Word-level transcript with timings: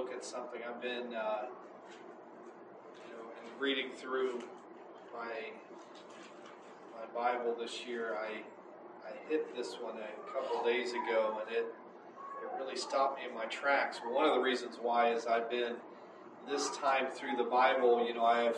look 0.00 0.12
at 0.14 0.24
something. 0.24 0.60
I've 0.66 0.80
been, 0.80 1.14
uh, 1.14 1.44
you 2.94 3.12
know, 3.12 3.24
in 3.44 3.60
reading 3.60 3.90
through 3.94 4.40
my 5.12 5.28
my 6.98 7.06
Bible 7.14 7.54
this 7.58 7.84
year. 7.86 8.16
I 8.18 8.40
I 9.06 9.12
hit 9.28 9.54
this 9.54 9.74
one 9.74 9.96
a 9.98 10.32
couple 10.32 10.64
days 10.64 10.92
ago, 10.92 11.38
and 11.42 11.54
it 11.54 11.66
it 11.66 12.50
really 12.58 12.76
stopped 12.76 13.18
me 13.18 13.28
in 13.28 13.34
my 13.34 13.44
tracks. 13.46 14.00
Well, 14.02 14.14
One 14.14 14.24
of 14.26 14.34
the 14.34 14.40
reasons 14.40 14.78
why 14.80 15.12
is 15.12 15.26
I've 15.26 15.50
been 15.50 15.74
this 16.48 16.74
time 16.78 17.08
through 17.12 17.36
the 17.36 17.50
Bible. 17.50 18.06
You 18.06 18.14
know, 18.14 18.24
I 18.24 18.44
have. 18.44 18.56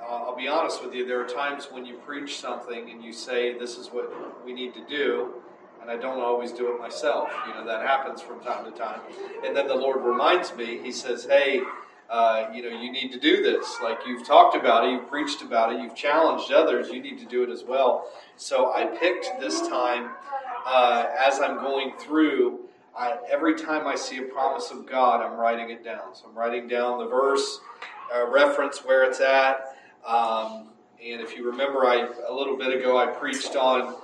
I'll 0.00 0.36
be 0.36 0.46
honest 0.46 0.84
with 0.84 0.94
you. 0.94 1.04
There 1.04 1.20
are 1.20 1.28
times 1.28 1.68
when 1.70 1.84
you 1.84 1.96
preach 1.98 2.38
something 2.38 2.90
and 2.90 3.02
you 3.02 3.12
say, 3.12 3.58
"This 3.58 3.76
is 3.76 3.88
what 3.88 4.44
we 4.44 4.52
need 4.52 4.72
to 4.74 4.84
do," 4.86 5.42
and 5.82 5.90
I 5.90 5.96
don't 5.96 6.20
always 6.20 6.52
do 6.52 6.72
it 6.72 6.78
myself. 6.78 7.30
You 7.46 7.54
know, 7.54 7.66
that 7.66 7.82
happens 7.86 8.22
from 8.22 8.40
time 8.40 8.64
to 8.64 8.70
time. 8.70 9.00
And 9.44 9.54
then 9.54 9.66
the 9.66 9.74
Lord 9.74 10.02
reminds 10.02 10.54
me, 10.54 10.78
He 10.82 10.92
says, 10.92 11.24
Hey, 11.24 11.60
uh, 12.08 12.46
you 12.54 12.62
know, 12.62 12.68
you 12.68 12.92
need 12.92 13.10
to 13.12 13.18
do 13.18 13.42
this. 13.42 13.78
Like 13.82 13.98
you've 14.06 14.26
talked 14.26 14.54
about 14.54 14.84
it, 14.84 14.92
you've 14.92 15.08
preached 15.08 15.42
about 15.42 15.72
it, 15.72 15.80
you've 15.80 15.94
challenged 15.94 16.52
others, 16.52 16.90
you 16.90 17.02
need 17.02 17.18
to 17.18 17.24
do 17.24 17.42
it 17.42 17.50
as 17.50 17.64
well. 17.64 18.06
So 18.36 18.72
I 18.72 18.84
picked 18.84 19.40
this 19.40 19.66
time 19.66 20.10
uh, 20.66 21.06
as 21.18 21.40
I'm 21.40 21.56
going 21.56 21.92
through. 21.98 22.60
I, 22.96 23.16
every 23.30 23.54
time 23.54 23.86
I 23.86 23.94
see 23.94 24.18
a 24.18 24.24
promise 24.24 24.70
of 24.70 24.86
God, 24.86 25.22
I'm 25.22 25.38
writing 25.38 25.70
it 25.70 25.82
down. 25.82 26.14
So 26.14 26.26
I'm 26.28 26.34
writing 26.34 26.68
down 26.68 26.98
the 26.98 27.06
verse, 27.06 27.60
uh, 28.14 28.26
reference 28.26 28.84
where 28.84 29.04
it's 29.04 29.20
at. 29.20 29.74
Um, 30.06 30.68
and 31.02 31.20
if 31.22 31.34
you 31.34 31.50
remember, 31.50 31.86
I 31.86 32.06
a 32.28 32.32
little 32.32 32.58
bit 32.58 32.78
ago 32.78 32.98
I 32.98 33.06
preached 33.06 33.56
on 33.56 33.96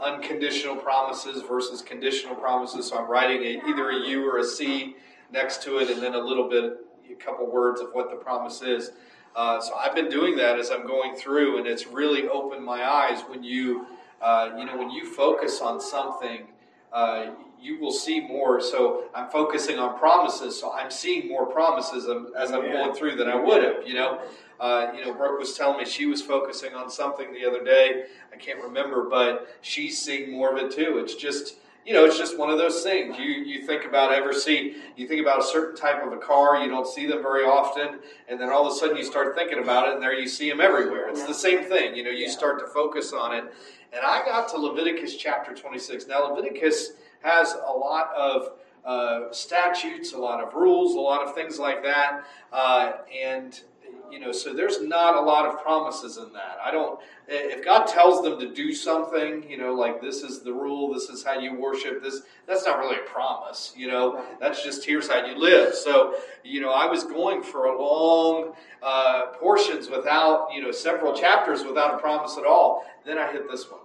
unconditional 0.00 0.76
promises 0.76 1.42
versus 1.42 1.82
conditional 1.82 2.34
promises. 2.34 2.88
So 2.88 2.98
I'm 2.98 3.10
writing 3.10 3.42
a, 3.42 3.68
either 3.68 3.90
a 3.90 4.08
U 4.08 4.28
or 4.28 4.38
a 4.38 4.44
C 4.44 4.96
next 5.32 5.62
to 5.64 5.78
it, 5.78 5.90
and 5.90 6.02
then 6.02 6.14
a 6.14 6.20
little 6.20 6.48
bit, 6.48 6.78
a 7.10 7.14
couple 7.14 7.50
words 7.50 7.80
of 7.80 7.88
what 7.92 8.10
the 8.10 8.16
promise 8.16 8.62
is. 8.62 8.92
Uh, 9.34 9.60
so 9.60 9.74
I've 9.74 9.94
been 9.94 10.08
doing 10.08 10.36
that 10.36 10.58
as 10.58 10.70
I'm 10.70 10.86
going 10.86 11.14
through, 11.14 11.58
and 11.58 11.66
it's 11.66 11.86
really 11.86 12.28
opened 12.28 12.64
my 12.64 12.84
eyes 12.84 13.20
when 13.28 13.42
you, 13.42 13.86
uh, 14.22 14.50
you 14.56 14.64
know, 14.64 14.76
when 14.78 14.90
you 14.90 15.12
focus 15.12 15.60
on 15.60 15.80
something. 15.80 16.48
Uh, 16.92 17.32
you 17.60 17.78
will 17.80 17.92
see 17.92 18.20
more. 18.20 18.60
So 18.60 19.04
I'm 19.14 19.28
focusing 19.28 19.78
on 19.78 19.98
promises. 19.98 20.58
So 20.58 20.72
I'm 20.72 20.90
seeing 20.90 21.28
more 21.28 21.46
promises 21.46 22.08
as 22.36 22.50
I'm 22.52 22.62
going 22.62 22.94
through 22.94 23.16
than 23.16 23.28
I 23.28 23.36
would 23.36 23.62
have. 23.62 23.86
You 23.86 23.94
know, 23.94 24.20
uh, 24.60 24.92
you 24.96 25.04
know, 25.04 25.12
Brooke 25.12 25.38
was 25.38 25.54
telling 25.54 25.78
me 25.78 25.84
she 25.84 26.06
was 26.06 26.22
focusing 26.22 26.74
on 26.74 26.90
something 26.90 27.32
the 27.32 27.46
other 27.46 27.62
day. 27.62 28.04
I 28.32 28.36
can't 28.36 28.62
remember, 28.62 29.08
but 29.08 29.48
she's 29.60 30.00
seeing 30.00 30.30
more 30.30 30.56
of 30.56 30.62
it 30.62 30.72
too. 30.72 30.98
It's 30.98 31.14
just, 31.14 31.56
you 31.84 31.92
know, 31.92 32.04
it's 32.04 32.18
just 32.18 32.38
one 32.38 32.50
of 32.50 32.58
those 32.58 32.82
things. 32.82 33.18
You 33.18 33.26
you 33.26 33.66
think 33.66 33.84
about 33.84 34.12
ever 34.12 34.32
see 34.32 34.76
you 34.96 35.06
think 35.06 35.20
about 35.20 35.40
a 35.40 35.44
certain 35.44 35.76
type 35.76 36.02
of 36.04 36.12
a 36.12 36.16
car, 36.16 36.58
you 36.62 36.68
don't 36.68 36.86
see 36.86 37.06
them 37.06 37.22
very 37.22 37.44
often, 37.44 38.00
and 38.28 38.40
then 38.40 38.48
all 38.48 38.66
of 38.66 38.72
a 38.72 38.76
sudden 38.76 38.96
you 38.96 39.04
start 39.04 39.36
thinking 39.36 39.58
about 39.58 39.88
it, 39.88 39.94
and 39.94 40.02
there 40.02 40.14
you 40.14 40.28
see 40.28 40.48
them 40.48 40.60
everywhere. 40.60 41.08
It's 41.08 41.24
the 41.24 41.34
same 41.34 41.64
thing. 41.64 41.94
You 41.94 42.04
know, 42.04 42.10
you 42.10 42.28
start 42.28 42.58
to 42.60 42.66
focus 42.66 43.12
on 43.12 43.34
it. 43.34 43.44
And 43.92 44.04
I 44.04 44.24
got 44.24 44.48
to 44.50 44.58
Leviticus 44.58 45.16
chapter 45.16 45.54
26. 45.54 46.06
Now 46.06 46.32
Leviticus 46.32 46.92
has 47.26 47.54
a 47.54 47.72
lot 47.72 48.14
of 48.16 48.52
uh, 48.84 49.32
statutes, 49.32 50.12
a 50.12 50.18
lot 50.18 50.42
of 50.42 50.54
rules, 50.54 50.94
a 50.94 51.00
lot 51.00 51.26
of 51.26 51.34
things 51.34 51.58
like 51.58 51.82
that, 51.82 52.24
uh, 52.52 52.92
and 53.12 53.60
you 54.10 54.20
know, 54.20 54.32
so 54.32 54.54
there's 54.54 54.80
not 54.80 55.16
a 55.16 55.20
lot 55.20 55.46
of 55.46 55.60
promises 55.62 56.16
in 56.16 56.32
that. 56.32 56.58
I 56.64 56.70
don't, 56.70 57.00
if 57.26 57.64
God 57.64 57.86
tells 57.86 58.22
them 58.22 58.38
to 58.38 58.54
do 58.54 58.72
something, 58.72 59.48
you 59.50 59.58
know, 59.58 59.74
like 59.74 60.00
this 60.00 60.22
is 60.22 60.42
the 60.42 60.52
rule, 60.52 60.92
this 60.92 61.08
is 61.08 61.24
how 61.24 61.38
you 61.38 61.54
worship, 61.54 62.02
this, 62.02 62.22
that's 62.46 62.64
not 62.64 62.78
really 62.78 62.96
a 62.96 63.10
promise, 63.10 63.74
you 63.76 63.88
know, 63.88 64.24
that's 64.40 64.62
just 64.62 64.84
here's 64.84 65.08
how 65.08 65.26
you 65.26 65.36
live. 65.36 65.74
So, 65.74 66.14
you 66.44 66.60
know, 66.60 66.70
I 66.70 66.86
was 66.86 67.04
going 67.04 67.42
for 67.42 67.66
a 67.66 67.82
long 67.82 68.52
uh, 68.82 69.26
portions 69.38 69.90
without, 69.90 70.48
you 70.54 70.62
know, 70.62 70.70
several 70.70 71.12
chapters 71.12 71.64
without 71.64 71.94
a 71.94 71.98
promise 71.98 72.36
at 72.38 72.44
all. 72.44 72.84
Then 73.04 73.18
I 73.18 73.32
hit 73.32 73.50
this 73.50 73.70
one. 73.70 73.80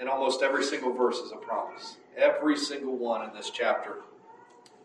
And 0.00 0.08
almost 0.08 0.42
every 0.42 0.64
single 0.64 0.92
verse 0.92 1.18
is 1.18 1.32
a 1.32 1.36
promise. 1.36 1.96
Every 2.16 2.56
single 2.56 2.96
one 2.96 3.28
in 3.28 3.34
this 3.34 3.50
chapter 3.50 3.96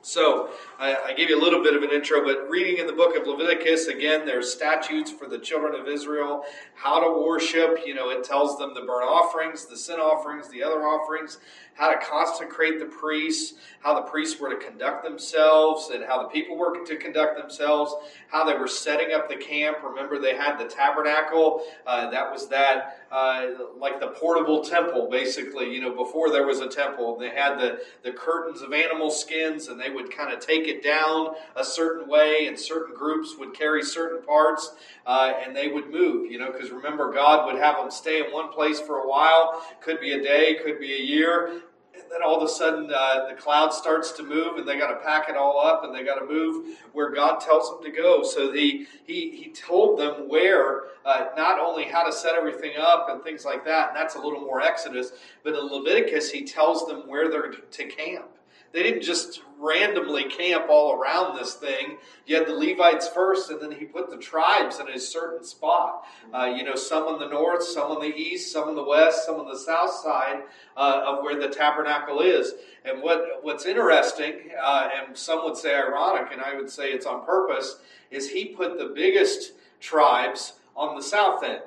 so 0.03 0.49
I, 0.79 0.95
I, 0.95 1.13
gave 1.13 1.29
you 1.29 1.39
a 1.39 1.43
little 1.43 1.61
bit 1.61 1.75
of 1.75 1.83
an 1.83 1.91
intro, 1.91 2.23
but 2.23 2.49
reading 2.49 2.79
in 2.79 2.87
the 2.87 2.93
book 2.93 3.15
of 3.15 3.27
Leviticus, 3.27 3.85
again, 3.85 4.25
there's 4.25 4.51
statutes 4.51 5.11
for 5.11 5.27
the 5.27 5.37
children 5.37 5.79
of 5.79 5.87
Israel, 5.87 6.43
how 6.73 6.99
to 6.99 7.21
worship. 7.21 7.81
You 7.85 7.93
know, 7.93 8.09
it 8.09 8.23
tells 8.23 8.57
them 8.57 8.73
the 8.73 8.81
burnt 8.81 9.07
offerings, 9.07 9.67
the 9.67 9.77
sin 9.77 9.99
offerings, 9.99 10.49
the 10.49 10.63
other 10.63 10.87
offerings, 10.87 11.37
how 11.75 11.93
to 11.93 12.03
consecrate 12.03 12.79
the 12.79 12.85
priests, 12.85 13.59
how 13.81 13.93
the 13.93 14.01
priests 14.01 14.39
were 14.39 14.49
to 14.49 14.57
conduct 14.57 15.03
themselves, 15.03 15.91
and 15.93 16.03
how 16.03 16.23
the 16.23 16.29
people 16.29 16.57
were 16.57 16.83
to 16.83 16.95
conduct 16.95 17.39
themselves, 17.39 17.93
how 18.29 18.43
they 18.43 18.57
were 18.57 18.67
setting 18.67 19.13
up 19.13 19.29
the 19.29 19.35
camp. 19.35 19.77
Remember, 19.83 20.17
they 20.17 20.35
had 20.35 20.57
the 20.57 20.65
tabernacle. 20.65 21.61
Uh, 21.85 22.09
that 22.09 22.31
was 22.31 22.47
that, 22.49 23.00
uh, 23.11 23.47
like 23.77 23.99
the 23.99 24.07
portable 24.07 24.63
temple, 24.63 25.09
basically. 25.09 25.73
You 25.73 25.81
know, 25.81 25.95
before 25.95 26.31
there 26.31 26.45
was 26.45 26.61
a 26.61 26.67
temple, 26.67 27.17
they 27.17 27.29
had 27.29 27.57
the, 27.57 27.81
the 28.03 28.11
curtains 28.11 28.61
of 28.61 28.73
animal 28.73 29.11
skins, 29.11 29.67
and 29.67 29.79
they 29.79 29.89
would 29.89 30.15
kind 30.15 30.33
of 30.33 30.39
take 30.39 30.67
it 30.67 30.83
down 30.83 31.35
a 31.55 31.63
certain 31.63 32.07
way, 32.07 32.47
and 32.47 32.57
certain 32.57 32.95
groups 32.95 33.35
would 33.37 33.53
carry 33.53 33.83
certain 33.83 34.25
parts, 34.25 34.73
uh, 35.05 35.33
and 35.45 35.55
they 35.55 35.67
would 35.67 35.91
move. 35.91 36.31
You 36.31 36.39
know, 36.39 36.51
because 36.51 36.71
remember, 36.71 37.11
God 37.11 37.45
would 37.45 37.61
have 37.61 37.77
them 37.77 37.91
stay 37.91 38.25
in 38.25 38.31
one 38.31 38.51
place 38.51 38.79
for 38.79 38.99
a 38.99 39.07
while. 39.07 39.61
Could 39.81 39.99
be 39.99 40.13
a 40.13 40.23
day, 40.23 40.57
could 40.63 40.79
be 40.79 40.93
a 40.93 41.03
year 41.03 41.61
and 41.93 42.03
then 42.11 42.23
all 42.23 42.37
of 42.37 42.43
a 42.43 42.47
sudden 42.47 42.91
uh, 42.93 43.27
the 43.27 43.35
cloud 43.35 43.73
starts 43.73 44.11
to 44.13 44.23
move 44.23 44.57
and 44.57 44.67
they 44.67 44.77
got 44.77 44.91
to 44.91 45.05
pack 45.05 45.29
it 45.29 45.35
all 45.35 45.59
up 45.59 45.83
and 45.83 45.93
they 45.93 46.03
got 46.03 46.15
to 46.15 46.25
move 46.25 46.77
where 46.93 47.11
god 47.11 47.39
tells 47.39 47.69
them 47.69 47.83
to 47.83 47.91
go. 47.91 48.23
So 48.23 48.51
he 48.51 48.87
he, 49.05 49.31
he 49.31 49.51
told 49.51 49.99
them 49.99 50.27
where 50.27 50.83
uh, 51.05 51.27
not 51.35 51.59
only 51.59 51.85
how 51.85 52.03
to 52.03 52.13
set 52.13 52.35
everything 52.35 52.73
up 52.79 53.07
and 53.09 53.23
things 53.23 53.45
like 53.45 53.65
that 53.65 53.89
and 53.89 53.97
that's 53.97 54.15
a 54.15 54.19
little 54.19 54.41
more 54.41 54.61
exodus 54.61 55.11
but 55.43 55.53
in 55.53 55.59
leviticus 55.59 56.31
he 56.31 56.43
tells 56.43 56.85
them 56.87 57.07
where 57.07 57.29
they're 57.29 57.51
to 57.51 57.85
camp 57.85 58.29
they 58.73 58.83
didn't 58.83 59.01
just 59.01 59.41
randomly 59.59 60.23
camp 60.25 60.65
all 60.69 60.93
around 60.93 61.37
this 61.37 61.53
thing. 61.53 61.97
You 62.25 62.37
had 62.37 62.47
the 62.47 62.55
Levites 62.55 63.07
first, 63.07 63.51
and 63.51 63.61
then 63.61 63.71
he 63.71 63.85
put 63.85 64.09
the 64.09 64.17
tribes 64.17 64.79
in 64.79 64.89
a 64.89 64.99
certain 64.99 65.43
spot. 65.43 66.05
Uh, 66.33 66.45
you 66.45 66.63
know, 66.63 66.75
some 66.75 67.03
on 67.03 67.19
the 67.19 67.27
north, 67.27 67.63
some 67.63 67.91
on 67.91 68.01
the 68.01 68.13
east, 68.13 68.51
some 68.51 68.67
on 68.69 68.75
the 68.75 68.83
west, 68.83 69.25
some 69.25 69.35
on 69.35 69.47
the 69.47 69.57
south 69.57 69.91
side 69.91 70.41
uh, 70.75 71.03
of 71.05 71.23
where 71.23 71.39
the 71.39 71.49
tabernacle 71.49 72.21
is. 72.21 72.53
And 72.83 73.01
what 73.03 73.43
what's 73.43 73.65
interesting, 73.65 74.51
uh, 74.61 74.89
and 74.95 75.15
some 75.15 75.43
would 75.43 75.57
say 75.57 75.75
ironic, 75.75 76.31
and 76.31 76.41
I 76.41 76.55
would 76.55 76.69
say 76.69 76.91
it's 76.91 77.05
on 77.05 77.25
purpose, 77.25 77.77
is 78.09 78.29
he 78.29 78.45
put 78.45 78.77
the 78.77 78.91
biggest 78.95 79.53
tribes 79.79 80.53
on 80.75 80.95
the 80.95 81.03
south 81.03 81.43
end. 81.43 81.61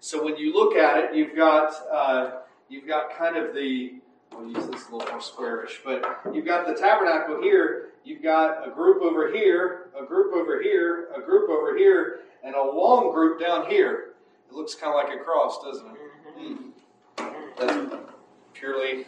So 0.00 0.24
when 0.24 0.36
you 0.36 0.52
look 0.52 0.76
at 0.76 1.04
it, 1.04 1.14
you've 1.16 1.34
got 1.34 1.74
uh, 1.90 2.30
you've 2.68 2.86
got 2.86 3.16
kind 3.16 3.36
of 3.36 3.54
the 3.54 3.94
We'll 4.34 4.48
use 4.48 4.66
this 4.66 4.88
a 4.88 4.96
little 4.96 5.10
more 5.10 5.20
squarish. 5.20 5.80
But 5.84 6.04
you've 6.32 6.46
got 6.46 6.66
the 6.66 6.74
tabernacle 6.74 7.42
here, 7.42 7.90
you've 8.04 8.22
got 8.22 8.66
a 8.66 8.70
group 8.70 9.02
over 9.02 9.32
here, 9.32 9.90
a 10.00 10.04
group 10.04 10.32
over 10.34 10.62
here, 10.62 11.08
a 11.16 11.20
group 11.20 11.50
over 11.50 11.76
here, 11.76 12.20
and 12.44 12.54
a 12.54 12.62
long 12.62 13.12
group 13.12 13.40
down 13.40 13.70
here. 13.70 14.14
It 14.48 14.54
looks 14.54 14.74
kind 14.74 14.92
of 14.92 15.08
like 15.08 15.20
a 15.20 15.22
cross, 15.22 15.62
doesn't 15.62 15.86
it? 15.86 15.96
Mm. 16.38 16.72
That's 17.58 17.94
purely 18.54 19.06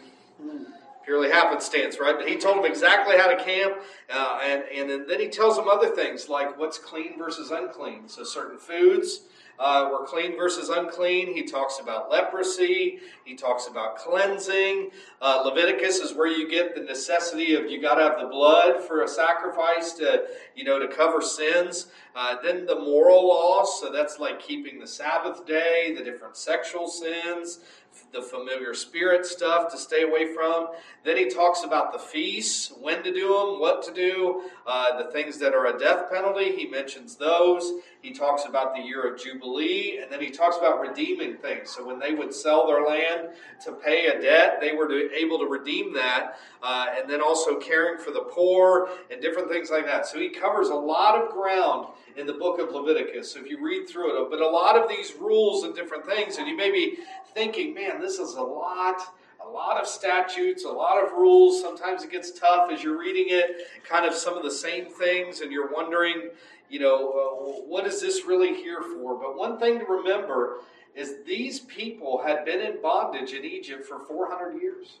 purely 1.05 1.29
happenstance, 1.29 1.99
right? 1.99 2.15
But 2.17 2.27
he 2.27 2.35
told 2.35 2.57
them 2.57 2.65
exactly 2.65 3.15
how 3.15 3.27
to 3.27 3.41
camp, 3.41 3.75
uh, 4.11 4.39
and, 4.43 4.63
and 4.63 5.07
then 5.07 5.19
he 5.19 5.27
tells 5.29 5.55
them 5.55 5.67
other 5.69 5.89
things 5.89 6.27
like 6.27 6.57
what's 6.57 6.79
clean 6.79 7.17
versus 7.17 7.51
unclean. 7.51 8.09
So 8.09 8.23
certain 8.23 8.57
foods, 8.57 9.21
uh, 9.59 9.89
were 9.91 10.05
clean 10.05 10.35
versus 10.35 10.69
unclean. 10.69 11.33
He 11.33 11.43
talks 11.43 11.79
about 11.79 12.09
leprosy. 12.11 12.99
He 13.23 13.35
talks 13.35 13.67
about 13.67 13.97
cleansing. 13.97 14.91
Uh, 15.21 15.43
Leviticus 15.45 15.97
is 15.99 16.13
where 16.13 16.27
you 16.27 16.49
get 16.49 16.75
the 16.75 16.81
necessity 16.81 17.55
of 17.55 17.69
you 17.69 17.81
got 17.81 17.95
to 17.95 18.01
have 18.01 18.19
the 18.19 18.27
blood 18.27 18.83
for 18.83 19.03
a 19.03 19.07
sacrifice 19.07 19.93
to 19.93 20.25
you 20.55 20.63
know 20.63 20.79
to 20.79 20.87
cover 20.87 21.21
sins. 21.21 21.87
Uh, 22.15 22.37
then 22.41 22.65
the 22.65 22.75
moral 22.75 23.27
laws, 23.27 23.81
so 23.81 23.91
that's 23.91 24.19
like 24.19 24.39
keeping 24.39 24.79
the 24.79 24.87
Sabbath 24.87 25.45
day, 25.45 25.93
the 25.97 26.03
different 26.03 26.37
sexual 26.37 26.87
sins, 26.87 27.59
the 28.13 28.21
familiar 28.21 28.73
spirit 28.73 29.25
stuff 29.25 29.69
to 29.71 29.77
stay 29.77 30.03
away 30.03 30.33
from. 30.33 30.69
Then 31.03 31.17
he 31.17 31.29
talks 31.29 31.63
about 31.63 31.91
the 31.91 31.99
feasts, 31.99 32.71
when 32.79 33.03
to 33.03 33.13
do 33.13 33.27
them, 33.27 33.59
what 33.59 33.83
to 33.83 33.93
do, 33.93 34.49
uh, 34.65 35.03
the 35.03 35.11
things 35.11 35.37
that 35.39 35.53
are 35.53 35.67
a 35.67 35.77
death 35.77 36.09
penalty. 36.09 36.55
He 36.55 36.67
mentions 36.67 37.15
those. 37.15 37.73
He 38.01 38.11
talks 38.11 38.45
about 38.45 38.75
the 38.75 38.81
year 38.81 39.01
of 39.01 39.19
Jubilee, 39.19 39.99
and 40.01 40.11
then 40.11 40.21
he 40.21 40.29
talks 40.29 40.57
about 40.57 40.79
redeeming 40.79 41.37
things. 41.37 41.71
So 41.71 41.85
when 41.85 41.99
they 41.99 42.13
would 42.13 42.33
sell 42.33 42.67
their 42.67 42.85
land 42.85 43.29
to 43.65 43.71
pay 43.73 44.07
a 44.07 44.21
debt, 44.21 44.59
they 44.61 44.73
were 44.73 44.87
to, 44.87 45.09
able 45.13 45.39
to 45.39 45.47
redeem 45.47 45.93
that, 45.95 46.37
uh, 46.61 46.87
and 46.97 47.09
then 47.09 47.21
also 47.21 47.59
caring 47.59 47.97
for 47.97 48.11
the 48.11 48.21
poor 48.21 48.89
and 49.11 49.21
different 49.21 49.49
things 49.49 49.69
like 49.71 49.85
that. 49.85 50.05
So 50.05 50.19
he 50.19 50.29
covers 50.45 50.69
a 50.69 50.75
lot 50.75 51.19
of 51.19 51.31
ground 51.31 51.87
in 52.17 52.27
the 52.27 52.33
book 52.33 52.59
of 52.59 52.69
Leviticus. 52.69 53.35
If 53.35 53.49
you 53.49 53.63
read 53.63 53.89
through 53.89 54.23
it, 54.23 54.29
but 54.29 54.41
a 54.41 54.47
lot 54.47 54.77
of 54.77 54.87
these 54.87 55.13
rules 55.19 55.63
and 55.63 55.75
different 55.75 56.05
things, 56.05 56.37
and 56.37 56.47
you 56.47 56.55
may 56.55 56.71
be 56.71 56.97
thinking, 57.33 57.73
man, 57.73 57.99
this 57.99 58.19
is 58.19 58.35
a 58.35 58.41
lot 58.41 59.01
a 59.45 59.49
lot 59.49 59.79
of 59.79 59.85
statutes, 59.87 60.65
a 60.65 60.69
lot 60.69 61.03
of 61.03 61.11
rules. 61.11 61.61
Sometimes 61.61 62.03
it 62.03 62.09
gets 62.09 62.31
tough 62.31 62.71
as 62.71 62.81
you're 62.81 62.97
reading 62.97 63.25
it, 63.27 63.67
kind 63.87 64.03
of 64.03 64.15
some 64.15 64.35
of 64.35 64.41
the 64.41 64.49
same 64.49 64.85
things, 64.85 65.41
and 65.41 65.51
you're 65.51 65.71
wondering, 65.71 66.29
you 66.67 66.79
know, 66.79 67.09
uh, 67.11 67.61
what 67.67 67.85
is 67.85 68.01
this 68.01 68.25
really 68.25 68.55
here 68.55 68.81
for? 68.81 69.13
But 69.19 69.37
one 69.37 69.59
thing 69.59 69.77
to 69.77 69.85
remember 69.85 70.61
is 70.95 71.17
these 71.27 71.59
people 71.59 72.23
had 72.25 72.43
been 72.43 72.59
in 72.59 72.81
bondage 72.81 73.33
in 73.33 73.45
Egypt 73.45 73.85
for 73.85 73.99
400 73.99 74.59
years. 74.59 74.99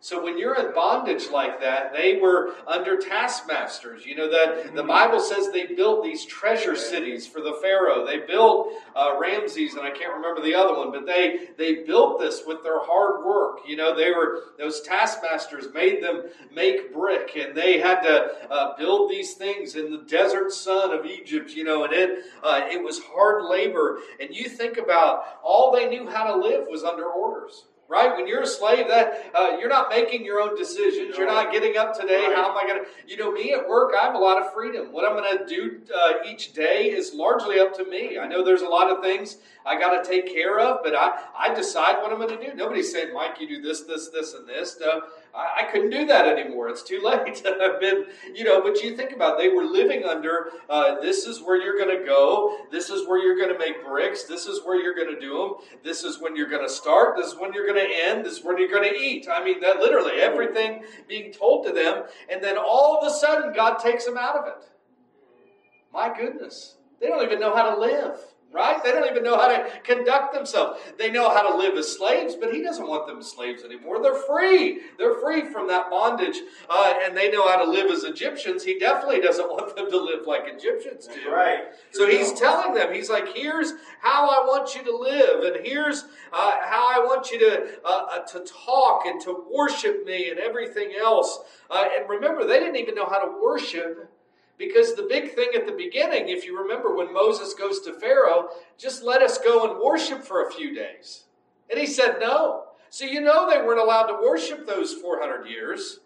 So 0.00 0.22
when 0.22 0.38
you're 0.38 0.54
in 0.54 0.72
bondage 0.74 1.28
like 1.32 1.60
that, 1.60 1.92
they 1.92 2.18
were 2.20 2.54
under 2.68 2.96
taskmasters. 2.96 4.06
You 4.06 4.14
know 4.14 4.30
that 4.30 4.74
the 4.76 4.84
Bible 4.84 5.18
says 5.18 5.50
they 5.50 5.66
built 5.66 6.04
these 6.04 6.24
treasure 6.24 6.76
cities 6.76 7.26
for 7.26 7.40
the 7.40 7.58
Pharaoh. 7.60 8.06
They 8.06 8.18
built 8.18 8.74
uh, 8.94 9.16
Ramses, 9.20 9.74
and 9.74 9.82
I 9.82 9.90
can't 9.90 10.14
remember 10.14 10.40
the 10.40 10.54
other 10.54 10.78
one, 10.78 10.92
but 10.92 11.04
they 11.04 11.48
they 11.58 11.82
built 11.82 12.20
this 12.20 12.42
with 12.46 12.62
their 12.62 12.78
hard 12.80 13.24
work. 13.24 13.60
You 13.66 13.76
know 13.76 13.96
they 13.96 14.12
were 14.12 14.42
those 14.56 14.82
taskmasters 14.82 15.66
made 15.74 16.00
them 16.00 16.24
make 16.54 16.94
brick, 16.94 17.36
and 17.36 17.56
they 17.56 17.80
had 17.80 18.00
to 18.02 18.52
uh, 18.52 18.76
build 18.76 19.10
these 19.10 19.34
things 19.34 19.74
in 19.74 19.90
the 19.90 20.04
desert 20.08 20.52
sun 20.52 20.96
of 20.96 21.06
Egypt. 21.06 21.50
You 21.50 21.64
know, 21.64 21.82
and 21.82 21.92
it 21.92 22.24
uh, 22.44 22.60
it 22.70 22.82
was 22.82 23.00
hard 23.00 23.46
labor. 23.46 23.98
And 24.20 24.34
you 24.34 24.48
think 24.48 24.78
about 24.78 25.24
all 25.42 25.72
they 25.72 25.88
knew 25.88 26.08
how 26.08 26.32
to 26.32 26.40
live 26.40 26.68
was 26.68 26.84
under 26.84 27.06
orders 27.06 27.64
right? 27.88 28.14
When 28.14 28.26
you're 28.26 28.42
a 28.42 28.46
slave, 28.46 28.88
that 28.88 29.30
uh, 29.34 29.56
you're 29.58 29.68
not 29.68 29.88
making 29.88 30.24
your 30.24 30.40
own 30.40 30.56
decisions. 30.56 31.16
You're 31.16 31.26
not 31.26 31.50
getting 31.52 31.76
up 31.76 31.98
today. 31.98 32.26
Right. 32.26 32.36
How 32.36 32.50
am 32.50 32.56
I 32.56 32.66
going 32.66 32.84
to? 32.84 32.86
You 33.06 33.16
know, 33.16 33.32
me 33.32 33.52
at 33.52 33.66
work, 33.66 33.92
I 33.98 34.04
have 34.04 34.14
a 34.14 34.18
lot 34.18 34.40
of 34.40 34.52
freedom. 34.52 34.92
What 34.92 35.08
I'm 35.08 35.16
going 35.16 35.38
to 35.38 35.46
do 35.46 35.80
uh, 35.94 36.12
each 36.28 36.52
day 36.52 36.90
is 36.90 37.14
largely 37.14 37.58
up 37.58 37.76
to 37.78 37.84
me. 37.84 38.18
I 38.18 38.28
know 38.28 38.44
there's 38.44 38.62
a 38.62 38.68
lot 38.68 38.90
of 38.90 39.02
things 39.02 39.38
I 39.68 39.78
got 39.78 40.02
to 40.02 40.08
take 40.08 40.32
care 40.32 40.58
of, 40.58 40.78
but 40.82 40.94
I 40.94 41.20
I 41.38 41.54
decide 41.54 42.02
what 42.02 42.10
I'm 42.10 42.18
going 42.18 42.36
to 42.38 42.50
do. 42.50 42.56
Nobody's 42.56 42.90
saying, 42.90 43.12
Mike, 43.12 43.40
you 43.40 43.46
do 43.46 43.60
this, 43.60 43.82
this, 43.82 44.08
this, 44.08 44.34
and 44.34 44.48
this. 44.48 44.80
Uh, 44.80 45.00
I, 45.34 45.62
I, 45.62 45.70
couldn't 45.70 45.90
do 45.90 46.06
that 46.06 46.26
anymore. 46.26 46.68
It's 46.68 46.82
too 46.82 47.00
late. 47.04 47.42
I've 47.46 47.80
been, 47.80 48.06
you 48.34 48.44
know. 48.44 48.62
But 48.62 48.82
you 48.82 48.96
think 48.96 49.12
about, 49.12 49.34
it, 49.34 49.42
they 49.42 49.48
were 49.54 49.64
living 49.64 50.04
under. 50.04 50.50
Uh, 50.68 51.00
this 51.00 51.26
is 51.26 51.42
where 51.42 51.60
you're 51.60 51.76
going 51.76 52.00
to 52.00 52.04
go. 52.04 52.56
This 52.70 52.90
is 52.90 53.06
where 53.06 53.18
you're 53.18 53.36
going 53.36 53.52
to 53.52 53.58
make 53.58 53.84
bricks. 53.84 54.24
This 54.24 54.46
is 54.46 54.60
where 54.64 54.80
you're 54.80 54.94
going 54.94 55.14
to 55.14 55.20
do 55.20 55.38
them. 55.38 55.80
This 55.84 56.02
is 56.02 56.20
when 56.20 56.34
you're 56.34 56.48
going 56.48 56.66
to 56.66 56.72
start. 56.72 57.16
This 57.16 57.28
is 57.28 57.38
when 57.38 57.52
you're 57.52 57.66
going 57.66 57.86
to 57.86 57.94
end. 57.94 58.24
This 58.24 58.38
is 58.38 58.44
when 58.44 58.58
you're 58.58 58.70
going 58.70 58.88
to 58.88 58.96
eat. 58.96 59.28
I 59.30 59.44
mean, 59.44 59.60
that 59.60 59.78
literally 59.78 60.20
everything 60.20 60.82
being 61.06 61.32
told 61.32 61.66
to 61.66 61.72
them, 61.72 62.04
and 62.30 62.42
then 62.42 62.56
all 62.56 62.98
of 62.98 63.06
a 63.06 63.14
sudden, 63.14 63.52
God 63.54 63.78
takes 63.78 64.04
them 64.04 64.16
out 64.16 64.36
of 64.36 64.46
it. 64.46 64.68
My 65.92 66.14
goodness, 66.16 66.76
they 67.00 67.06
don't 67.06 67.22
even 67.24 67.40
know 67.40 67.54
how 67.54 67.74
to 67.74 67.80
live 67.80 68.18
right? 68.52 68.82
They 68.82 68.92
don't 68.92 69.08
even 69.08 69.22
know 69.22 69.36
how 69.36 69.48
to 69.48 69.70
conduct 69.82 70.32
themselves. 70.32 70.80
They 70.98 71.10
know 71.10 71.28
how 71.28 71.50
to 71.50 71.56
live 71.56 71.76
as 71.76 71.96
slaves, 71.96 72.34
but 72.34 72.52
he 72.52 72.62
doesn't 72.62 72.86
want 72.86 73.06
them 73.06 73.18
as 73.18 73.30
slaves 73.30 73.62
anymore. 73.62 74.02
They're 74.02 74.14
free. 74.14 74.80
They're 74.96 75.20
free 75.20 75.50
from 75.52 75.68
that 75.68 75.90
bondage, 75.90 76.36
uh, 76.68 76.94
and 77.04 77.16
they 77.16 77.30
know 77.30 77.46
how 77.46 77.62
to 77.62 77.70
live 77.70 77.90
as 77.90 78.04
Egyptians. 78.04 78.64
He 78.64 78.78
definitely 78.78 79.20
doesn't 79.20 79.48
want 79.50 79.76
them 79.76 79.90
to 79.90 79.96
live 79.96 80.26
like 80.26 80.44
Egyptians 80.46 81.06
do. 81.06 81.30
Right. 81.30 81.64
So 81.92 82.08
he's 82.08 82.32
telling 82.32 82.74
them, 82.74 82.92
he's 82.92 83.10
like, 83.10 83.36
here's 83.36 83.72
how 84.00 84.28
I 84.28 84.46
want 84.46 84.74
you 84.74 84.82
to 84.84 84.96
live, 84.96 85.44
and 85.44 85.66
here's 85.66 86.04
uh, 86.32 86.52
how 86.62 86.88
I 86.88 87.04
want 87.04 87.30
you 87.30 87.38
to 87.40 87.68
uh, 87.84 88.06
uh 88.10 88.18
to 88.20 88.40
talk 88.40 89.04
and 89.06 89.20
to 89.22 89.44
worship 89.50 90.04
me 90.04 90.30
and 90.30 90.38
everything 90.38 90.92
else. 91.00 91.38
Uh, 91.70 91.84
and 91.98 92.08
remember, 92.08 92.46
they 92.46 92.58
didn't 92.58 92.76
even 92.76 92.94
know 92.94 93.06
how 93.06 93.18
to 93.18 93.40
worship 93.42 94.10
because 94.58 94.94
the 94.94 95.06
big 95.08 95.34
thing 95.34 95.50
at 95.54 95.66
the 95.66 95.72
beginning, 95.72 96.28
if 96.28 96.44
you 96.44 96.60
remember 96.60 96.94
when 96.94 97.12
Moses 97.12 97.54
goes 97.54 97.80
to 97.82 97.98
Pharaoh, 97.98 98.48
just 98.76 99.04
let 99.04 99.22
us 99.22 99.38
go 99.38 99.70
and 99.70 99.80
worship 99.80 100.24
for 100.24 100.44
a 100.44 100.50
few 100.50 100.74
days. 100.74 101.24
And 101.70 101.78
he 101.78 101.86
said 101.86 102.16
no. 102.20 102.64
So 102.90 103.04
you 103.04 103.20
know 103.20 103.48
they 103.48 103.62
weren't 103.62 103.80
allowed 103.80 104.06
to 104.06 104.14
worship 104.14 104.66
those 104.66 104.94
400 104.94 105.46
years. 105.46 106.00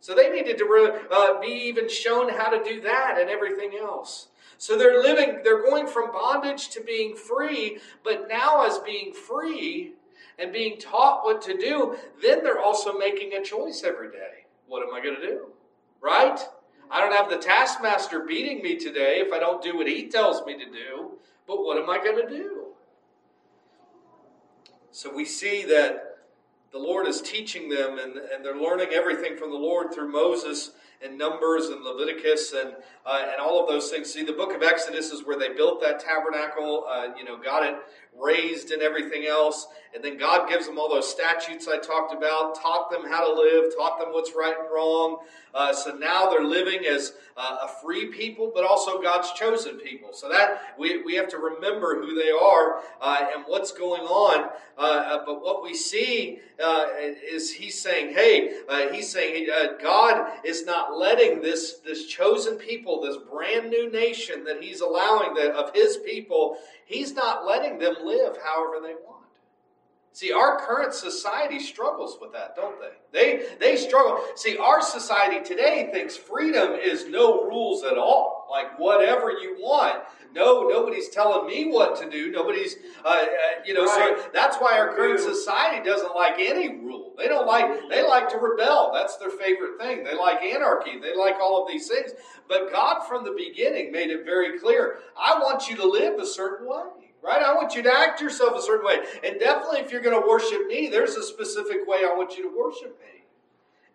So 0.00 0.14
they 0.14 0.30
needed 0.30 0.58
to 0.58 1.00
uh, 1.10 1.40
be 1.40 1.48
even 1.48 1.88
shown 1.88 2.30
how 2.30 2.50
to 2.50 2.62
do 2.62 2.80
that 2.82 3.16
and 3.18 3.28
everything 3.28 3.72
else. 3.80 4.28
So 4.56 4.76
they're 4.76 5.02
living, 5.02 5.40
they're 5.44 5.62
going 5.62 5.86
from 5.86 6.12
bondage 6.12 6.70
to 6.70 6.82
being 6.82 7.16
free, 7.16 7.78
but 8.04 8.28
now 8.28 8.66
as 8.66 8.78
being 8.78 9.12
free 9.12 9.92
and 10.38 10.52
being 10.52 10.78
taught 10.78 11.24
what 11.24 11.42
to 11.42 11.56
do, 11.56 11.96
then 12.22 12.42
they're 12.42 12.60
also 12.60 12.96
making 12.96 13.34
a 13.34 13.42
choice 13.42 13.82
every 13.84 14.10
day. 14.10 14.46
What 14.66 14.86
am 14.86 14.94
I 14.94 15.00
going 15.00 15.16
to 15.16 15.26
do? 15.26 15.46
Right? 16.00 16.40
I 16.90 17.00
don't 17.00 17.12
have 17.12 17.28
the 17.28 17.36
taskmaster 17.36 18.20
beating 18.20 18.62
me 18.62 18.76
today 18.76 19.22
if 19.24 19.32
I 19.32 19.38
don't 19.38 19.62
do 19.62 19.76
what 19.76 19.86
he 19.86 20.08
tells 20.08 20.44
me 20.46 20.54
to 20.54 20.64
do, 20.64 21.12
but 21.46 21.64
what 21.64 21.76
am 21.76 21.90
I 21.90 21.98
going 21.98 22.26
to 22.26 22.34
do? 22.34 22.66
So 24.90 25.14
we 25.14 25.24
see 25.24 25.64
that 25.64 26.18
the 26.72 26.78
Lord 26.78 27.06
is 27.06 27.20
teaching 27.20 27.68
them 27.68 27.98
and, 27.98 28.16
and 28.16 28.44
they're 28.44 28.56
learning 28.56 28.88
everything 28.92 29.36
from 29.36 29.50
the 29.50 29.56
Lord 29.56 29.92
through 29.92 30.10
Moses 30.10 30.72
and 31.02 31.16
Numbers 31.16 31.66
and 31.66 31.82
Leviticus 31.82 32.52
and 32.52 32.74
uh, 33.06 33.26
and 33.30 33.40
all 33.40 33.60
of 33.60 33.68
those 33.68 33.90
things. 33.90 34.12
See, 34.12 34.24
the 34.24 34.32
book 34.32 34.54
of 34.54 34.62
Exodus 34.62 35.10
is 35.10 35.24
where 35.24 35.38
they 35.38 35.50
built 35.50 35.80
that 35.82 36.00
tabernacle, 36.00 36.84
uh, 36.88 37.08
you 37.16 37.24
know, 37.24 37.36
got 37.36 37.64
it 37.64 37.76
raised 38.16 38.70
and 38.70 38.82
everything 38.82 39.26
else. 39.26 39.66
And 39.94 40.04
then 40.04 40.18
God 40.18 40.48
gives 40.48 40.66
them 40.66 40.78
all 40.78 40.88
those 40.88 41.10
statutes 41.10 41.66
I 41.66 41.78
talked 41.78 42.12
about, 42.12 42.60
taught 42.60 42.90
them 42.90 43.08
how 43.08 43.26
to 43.26 43.32
live, 43.32 43.74
taught 43.76 43.98
them 43.98 44.12
what's 44.12 44.34
right 44.36 44.54
and 44.58 44.68
wrong. 44.72 45.18
Uh, 45.54 45.72
so 45.72 45.94
now 45.94 46.28
they're 46.28 46.44
living 46.44 46.84
as 46.84 47.14
uh, 47.36 47.58
a 47.62 47.68
free 47.82 48.06
people, 48.06 48.52
but 48.54 48.64
also 48.64 49.00
God's 49.00 49.32
chosen 49.32 49.76
people. 49.78 50.12
So 50.12 50.28
that 50.28 50.74
we, 50.78 51.02
we 51.02 51.14
have 51.14 51.28
to 51.28 51.38
remember 51.38 52.00
who 52.00 52.14
they 52.14 52.30
are 52.30 52.82
uh, 53.00 53.26
and 53.34 53.44
what's 53.46 53.72
going 53.72 54.02
on. 54.02 54.50
Uh, 54.76 54.82
uh, 54.82 55.24
but 55.26 55.42
what 55.42 55.62
we 55.62 55.74
see 55.74 56.38
uh, 56.62 56.86
is 56.98 57.50
He's 57.52 57.80
saying, 57.80 58.14
hey, 58.14 58.52
He's 58.92 59.10
saying 59.10 59.48
God 59.82 60.30
is 60.44 60.64
not 60.64 60.96
letting 60.96 61.40
this, 61.40 61.78
this 61.84 62.06
chosen 62.06 62.56
people, 62.56 63.00
this 63.00 63.16
brand 63.16 63.70
new 63.70 63.90
nation 63.90 64.44
that 64.44 64.62
He's 64.62 64.80
allowing 64.80 65.34
that 65.34 65.52
of 65.52 65.74
His 65.74 65.96
people, 65.96 66.58
He's 66.84 67.12
not 67.14 67.44
letting 67.44 67.78
them 67.78 67.96
live 68.04 68.38
however 68.42 68.80
they 68.82 68.94
want. 68.94 69.18
See, 70.18 70.32
our 70.32 70.58
current 70.58 70.94
society 70.94 71.60
struggles 71.60 72.18
with 72.20 72.32
that, 72.32 72.56
don't 72.56 72.74
they? 72.80 72.88
They 73.12 73.56
they 73.60 73.76
struggle. 73.76 74.20
See, 74.34 74.56
our 74.56 74.82
society 74.82 75.44
today 75.44 75.90
thinks 75.92 76.16
freedom 76.16 76.72
is 76.72 77.06
no 77.06 77.44
rules 77.44 77.84
at 77.84 77.96
all. 77.96 78.48
Like 78.50 78.80
whatever 78.80 79.30
you 79.30 79.58
want. 79.60 80.02
No, 80.34 80.62
nobody's 80.62 81.08
telling 81.08 81.46
me 81.46 81.70
what 81.70 81.94
to 82.00 82.10
do. 82.10 82.32
Nobody's, 82.32 82.74
uh, 83.04 83.08
uh, 83.08 83.24
you 83.64 83.74
know. 83.74 83.84
Right. 83.84 84.14
So 84.18 84.28
that's 84.34 84.56
why 84.56 84.76
our 84.76 84.92
current 84.94 85.20
society 85.20 85.88
doesn't 85.88 86.16
like 86.16 86.34
any 86.40 86.68
rule. 86.68 87.14
They 87.16 87.28
don't 87.28 87.46
like. 87.46 87.88
They 87.88 88.02
like 88.02 88.28
to 88.30 88.38
rebel. 88.38 88.90
That's 88.92 89.16
their 89.18 89.30
favorite 89.30 89.78
thing. 89.78 90.02
They 90.02 90.16
like 90.16 90.42
anarchy. 90.42 90.98
They 90.98 91.16
like 91.16 91.36
all 91.40 91.62
of 91.62 91.68
these 91.70 91.86
things. 91.86 92.10
But 92.48 92.72
God, 92.72 93.04
from 93.06 93.24
the 93.24 93.36
beginning, 93.36 93.92
made 93.92 94.10
it 94.10 94.24
very 94.24 94.58
clear. 94.58 94.98
I 95.16 95.38
want 95.38 95.68
you 95.68 95.76
to 95.76 95.88
live 95.88 96.18
a 96.18 96.26
certain 96.26 96.66
way 96.66 96.97
right? 97.22 97.42
I 97.42 97.54
want 97.54 97.74
you 97.74 97.82
to 97.82 97.92
act 97.92 98.20
yourself 98.20 98.56
a 98.56 98.62
certain 98.62 98.86
way. 98.86 98.98
And 99.24 99.38
definitely, 99.38 99.80
if 99.80 99.90
you're 99.90 100.02
going 100.02 100.20
to 100.20 100.26
worship 100.26 100.66
me, 100.66 100.88
there's 100.88 101.14
a 101.14 101.22
specific 101.22 101.86
way 101.86 101.98
I 101.98 102.14
want 102.14 102.36
you 102.36 102.50
to 102.50 102.56
worship 102.56 102.98
me. 103.00 103.24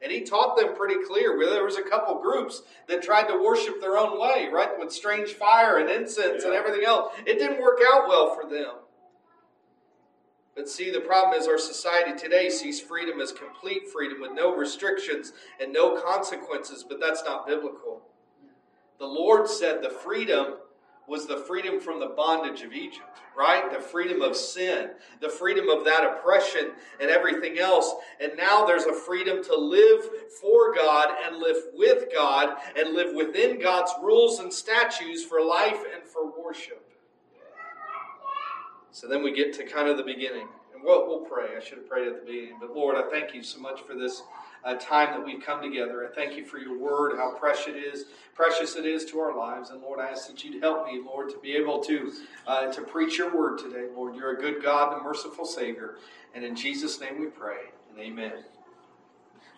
And 0.01 0.11
he 0.11 0.21
taught 0.21 0.57
them 0.57 0.75
pretty 0.75 1.01
clear. 1.07 1.39
There 1.39 1.63
was 1.63 1.77
a 1.77 1.81
couple 1.81 2.21
groups 2.21 2.63
that 2.87 3.01
tried 3.01 3.29
to 3.29 3.41
worship 3.41 3.79
their 3.79 3.97
own 3.97 4.19
way, 4.19 4.49
right? 4.51 4.77
With 4.77 4.91
strange 4.91 5.29
fire 5.29 5.77
and 5.77 5.89
incense 5.89 6.43
yeah. 6.43 6.47
and 6.47 6.53
everything 6.53 6.85
else. 6.85 7.13
It 7.25 7.39
didn't 7.39 7.61
work 7.61 7.79
out 7.93 8.09
well 8.09 8.35
for 8.35 8.49
them. 8.49 8.73
But 10.55 10.69
see, 10.69 10.91
the 10.91 10.99
problem 10.99 11.39
is 11.39 11.47
our 11.47 11.57
society 11.57 12.17
today 12.17 12.49
sees 12.49 12.79
freedom 12.79 13.19
as 13.19 13.31
complete 13.31 13.89
freedom 13.91 14.21
with 14.21 14.33
no 14.33 14.55
restrictions 14.55 15.33
and 15.59 15.73
no 15.73 15.99
consequences, 15.99 16.85
but 16.87 16.99
that's 16.99 17.23
not 17.23 17.47
biblical. 17.47 18.01
The 18.99 19.05
Lord 19.07 19.47
said 19.47 19.81
the 19.81 19.89
freedom 19.89 20.55
was 21.07 21.27
the 21.27 21.37
freedom 21.37 21.79
from 21.79 21.99
the 21.99 22.07
bondage 22.07 22.61
of 22.61 22.73
Egypt, 22.73 23.19
right? 23.37 23.71
The 23.71 23.79
freedom 23.79 24.21
of 24.21 24.35
sin, 24.35 24.91
the 25.19 25.29
freedom 25.29 25.69
of 25.69 25.83
that 25.85 26.05
oppression 26.05 26.71
and 27.01 27.09
everything 27.09 27.59
else. 27.59 27.93
And 28.21 28.37
now 28.37 28.65
there's 28.65 28.85
a 28.85 28.93
freedom 28.93 29.43
to 29.43 29.55
live 29.55 30.09
for 30.41 30.73
God 30.73 31.09
and 31.25 31.37
live 31.37 31.57
with 31.73 32.05
God 32.13 32.55
and 32.77 32.93
live 32.93 33.13
within 33.13 33.59
God's 33.59 33.91
rules 34.01 34.39
and 34.39 34.51
statutes 34.51 35.23
for 35.23 35.41
life 35.41 35.79
and 35.93 36.03
for 36.03 36.31
worship. 36.41 36.89
So 38.91 39.07
then 39.07 39.23
we 39.23 39.33
get 39.33 39.53
to 39.53 39.65
kind 39.65 39.89
of 39.89 39.97
the 39.97 40.03
beginning. 40.03 40.47
And 40.73 40.83
we'll, 40.83 41.07
we'll 41.07 41.25
pray. 41.25 41.57
I 41.57 41.63
should 41.63 41.79
have 41.79 41.89
prayed 41.89 42.07
at 42.07 42.19
the 42.19 42.31
beginning. 42.31 42.57
But 42.61 42.75
Lord, 42.75 42.95
I 42.95 43.09
thank 43.09 43.33
you 43.33 43.43
so 43.43 43.59
much 43.59 43.81
for 43.81 43.95
this 43.95 44.21
uh, 44.65 44.75
time 44.75 45.11
that 45.11 45.25
we've 45.25 45.43
come 45.43 45.61
together. 45.61 46.07
I 46.09 46.13
thank 46.13 46.37
you 46.37 46.45
for 46.45 46.57
your 46.57 46.77
word, 46.77 47.17
how 47.17 47.33
precious 47.33 47.67
it 47.67 47.75
is, 47.75 48.05
precious 48.33 48.75
it 48.75 48.85
is 48.85 49.05
to 49.05 49.19
our 49.19 49.37
lives. 49.37 49.69
And 49.69 49.81
Lord, 49.81 49.99
I 49.99 50.07
ask 50.07 50.27
that 50.27 50.43
you'd 50.43 50.61
help 50.61 50.85
me, 50.85 51.01
Lord, 51.05 51.29
to 51.29 51.37
be 51.39 51.53
able 51.55 51.79
to 51.83 52.11
uh, 52.47 52.71
to 52.71 52.81
preach 52.81 53.17
your 53.17 53.35
word 53.35 53.59
today. 53.59 53.87
Lord, 53.95 54.15
you're 54.15 54.31
a 54.31 54.39
good 54.39 54.63
God 54.63 54.93
and 54.93 55.03
merciful 55.03 55.45
Savior. 55.45 55.97
And 56.33 56.43
in 56.43 56.55
Jesus' 56.55 56.99
name 56.99 57.19
we 57.19 57.27
pray. 57.27 57.71
And 57.89 57.99
amen. 57.99 58.43